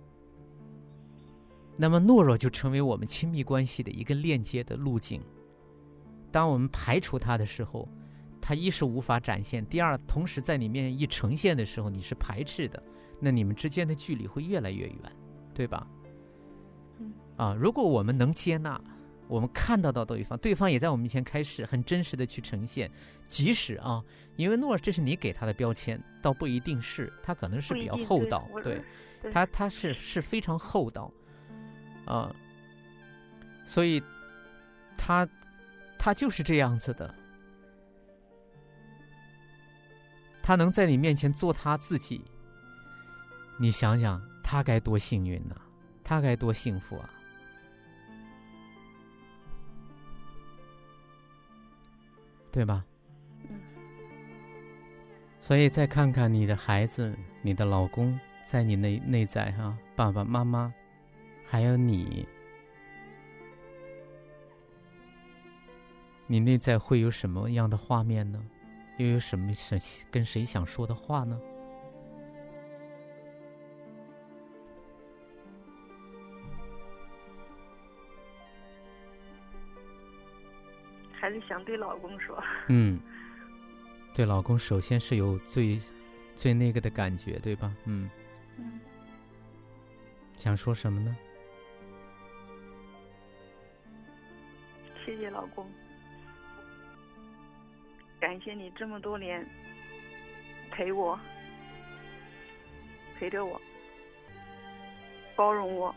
[1.75, 5.19] 那么懦弱就成为我们亲密关系的一个链接的路径。
[6.31, 7.89] 当我们排除它的时候，
[8.39, 12.83] 它一是无法展现，第二，同时在里面前一呈现的时候，你是排斥的，
[13.19, 14.99] 那你们之间的距离会越来越远，
[15.55, 15.87] 对吧？
[16.99, 17.11] 嗯。
[17.35, 18.79] 啊，如果我们能接纳，
[19.33, 22.91] 我们看得到对方，对方也在我们面前开始很真实的去呈现，
[23.27, 24.03] 即使啊，
[24.35, 28.81] 因为诺尔这是你给他的标签，倒不一定是，他可能是比较厚道，对，
[29.31, 31.11] 他他是是非常厚道，
[32.05, 32.35] 啊，
[33.65, 34.01] 所以
[34.97, 35.27] 他。
[36.05, 37.15] 他就是这样子的，
[40.41, 42.21] 他能在你面前做他自己，
[43.57, 45.55] 你想想他该多幸运呐，
[46.03, 47.09] 他该多幸福啊，
[52.53, 52.85] 对吧？
[55.41, 60.71] 所以再看看你的孩子，你的老公，在你内内在哈，爸爸妈妈，
[61.45, 62.27] 还有你。
[66.27, 68.39] 你内在会有什么样的画面呢？
[68.97, 69.77] 又有什么想
[70.11, 71.37] 跟谁想说的话呢？
[81.23, 82.37] 还是想对老公说。
[82.67, 82.99] 嗯，
[84.13, 85.79] 对老公，首先是有最
[86.35, 87.73] 最那个的感觉，对吧？
[87.85, 88.09] 嗯。
[88.57, 88.81] 嗯。
[90.37, 91.15] 想说什么呢？
[95.05, 95.65] 谢谢老公。
[98.19, 99.45] 感谢你这么多年
[100.71, 101.17] 陪我、
[103.17, 103.61] 陪着我、
[105.37, 105.95] 包容我。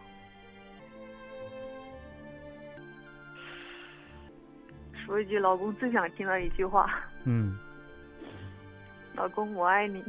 [5.06, 7.00] 说一句老公最想听到一句话。
[7.24, 7.56] 嗯。
[9.14, 10.02] 老公，我爱你。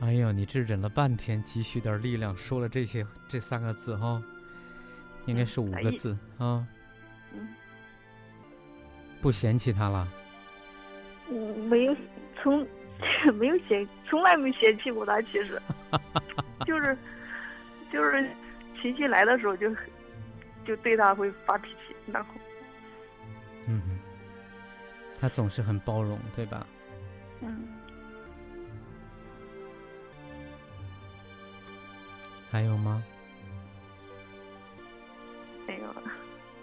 [0.00, 4.20] 哎呦，你这忍了半天，积蓄点力量，说了这些这三个字哈，
[5.26, 6.66] 应该是五个字啊。
[7.32, 7.48] 嗯。
[9.22, 10.08] 不嫌弃他了？
[11.30, 11.96] 我，没有，
[12.42, 12.66] 从
[13.38, 15.22] 没有嫌，从来没嫌弃过他。
[15.22, 15.62] 其实，
[16.66, 16.98] 就是
[17.92, 18.28] 就是
[18.82, 19.70] 情绪来的时候，就
[20.64, 22.30] 就对他会发脾气，然后，
[23.66, 23.80] 嗯，
[25.20, 26.66] 他总是很包容，对吧？
[27.40, 27.68] 嗯。
[32.50, 33.02] 还有吗？
[35.66, 36.02] 没有了。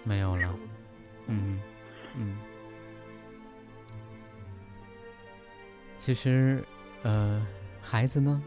[0.04, 0.56] 没有了。
[1.28, 1.60] 嗯
[2.16, 2.38] 嗯。
[5.97, 6.64] 其实，
[7.04, 7.45] 呃，
[7.82, 8.41] 孩子呢？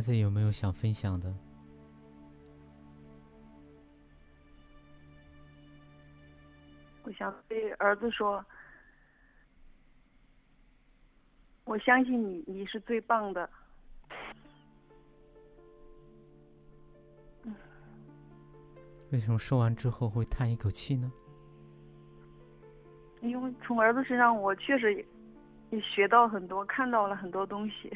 [0.00, 1.30] 孩子有没有想分享的？
[7.02, 8.42] 我想对儿子说。
[11.64, 13.50] 我相信你，你是最棒的。
[19.10, 21.12] 为什么说完之后会叹一口气呢？
[23.20, 25.04] 因为从儿子身上，我确实
[25.68, 27.94] 也学到很多，看到了很多东西，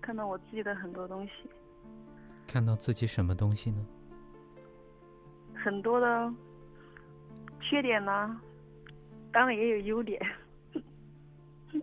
[0.00, 1.32] 看到我自己的很多东西。
[2.46, 3.86] 看到自己什么东西呢？
[5.54, 6.32] 很多的
[7.60, 8.40] 缺点呢，
[9.32, 10.20] 当然也有优点。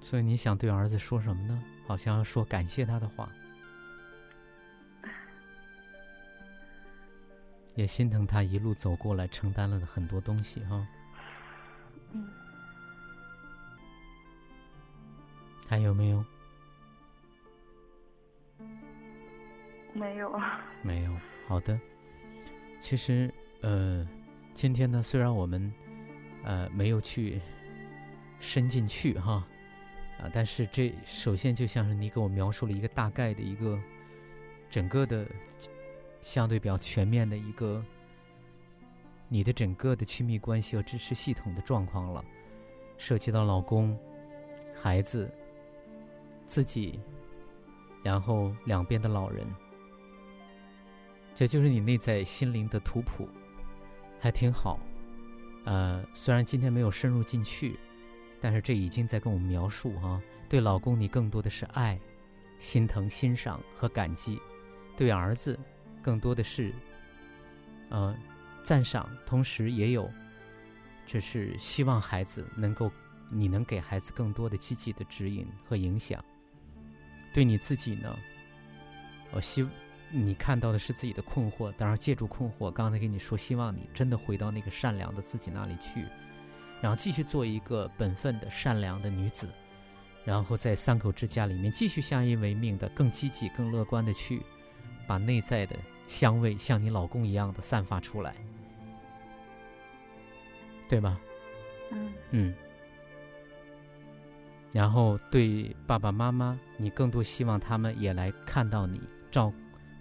[0.00, 1.62] 所以你想对儿子说什么呢？
[1.86, 3.28] 好像要说感谢他的话，
[7.74, 10.86] 也心疼他一路走过来承担了很多东西哈。
[12.12, 12.43] 嗯。
[15.68, 16.24] 还有没有？
[19.92, 20.64] 没有啊。
[20.82, 21.12] 没有。
[21.46, 21.78] 好的。
[22.80, 24.06] 其实，呃，
[24.52, 25.72] 今天呢，虽然我们，
[26.42, 27.40] 呃，没有去
[28.38, 29.46] 伸进去哈。
[30.20, 30.30] 啊！
[30.32, 33.76] 但是这首先就像是你给我描述了一个大概的一个
[34.70, 35.26] 整个的
[36.22, 37.84] 相对比较全面的一个
[39.28, 42.24] 你的整个的亲密关系和支持系统的状况了，
[42.96, 43.98] 涉及到老公、
[44.80, 45.28] 孩子、
[46.46, 47.00] 自己，
[48.02, 49.46] 然后两边的老人，
[51.34, 53.28] 这就是你内在心灵的图谱，
[54.20, 54.78] 还挺好。
[55.64, 57.78] 呃，虽然今天没有深入进去。
[58.40, 60.20] 但是这已经在跟我们描述哈，
[60.50, 61.98] 对老公你更多的是爱、
[62.58, 64.36] 心疼、欣赏和感激；
[64.98, 65.58] 对儿子，
[66.02, 66.74] 更多的是，
[67.88, 68.14] 呃，
[68.62, 70.10] 赞赏，同时也有，
[71.06, 72.90] 这是希望孩子能够，
[73.30, 76.22] 你能给孩子更多的积极的指引和影响。
[77.34, 78.16] 对你自己呢，
[79.32, 79.68] 我希
[80.10, 86.04] 你看到的是自己的困惑，当然借助困惑，刚才跟你说，希望你真的回到那个善良的自己那里去，
[86.80, 89.48] 然后继续做一个本分的善良的女子，
[90.24, 94.40] 然后在三口之家里面继续相依为命的，更积极、更乐观的去
[95.08, 95.74] 把内在的
[96.06, 98.36] 香味像你老公一样的散发出来，
[100.88, 101.18] 对吧？
[101.90, 102.54] 嗯嗯。
[104.74, 109.00] 然后对爸爸妈妈，你更多希望他们也来看到你，
[109.30, 109.52] 照，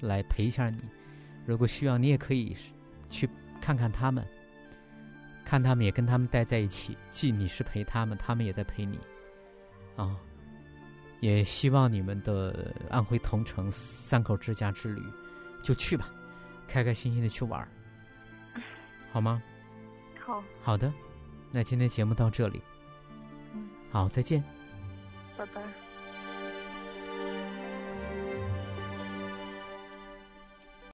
[0.01, 0.79] 来陪一下你。
[1.45, 2.57] 如果需要，你也可以
[3.07, 3.29] 去
[3.61, 4.25] 看看他们，
[5.45, 8.99] 看他们也跟他们待在一起，既你是陪他们，他们也在陪你。
[9.95, 10.17] 啊，
[11.19, 15.03] 也希望你们的安徽桐城三口之家之旅，
[15.61, 16.09] 就去吧，
[16.67, 17.67] 开开心心的去玩儿，
[19.11, 19.39] 好吗？
[20.19, 20.43] 好。
[20.63, 20.91] 好的，
[21.51, 22.59] 那今天节目到这里。
[23.53, 23.69] 嗯。
[23.91, 24.43] 好，再见。
[25.37, 25.82] 拜拜。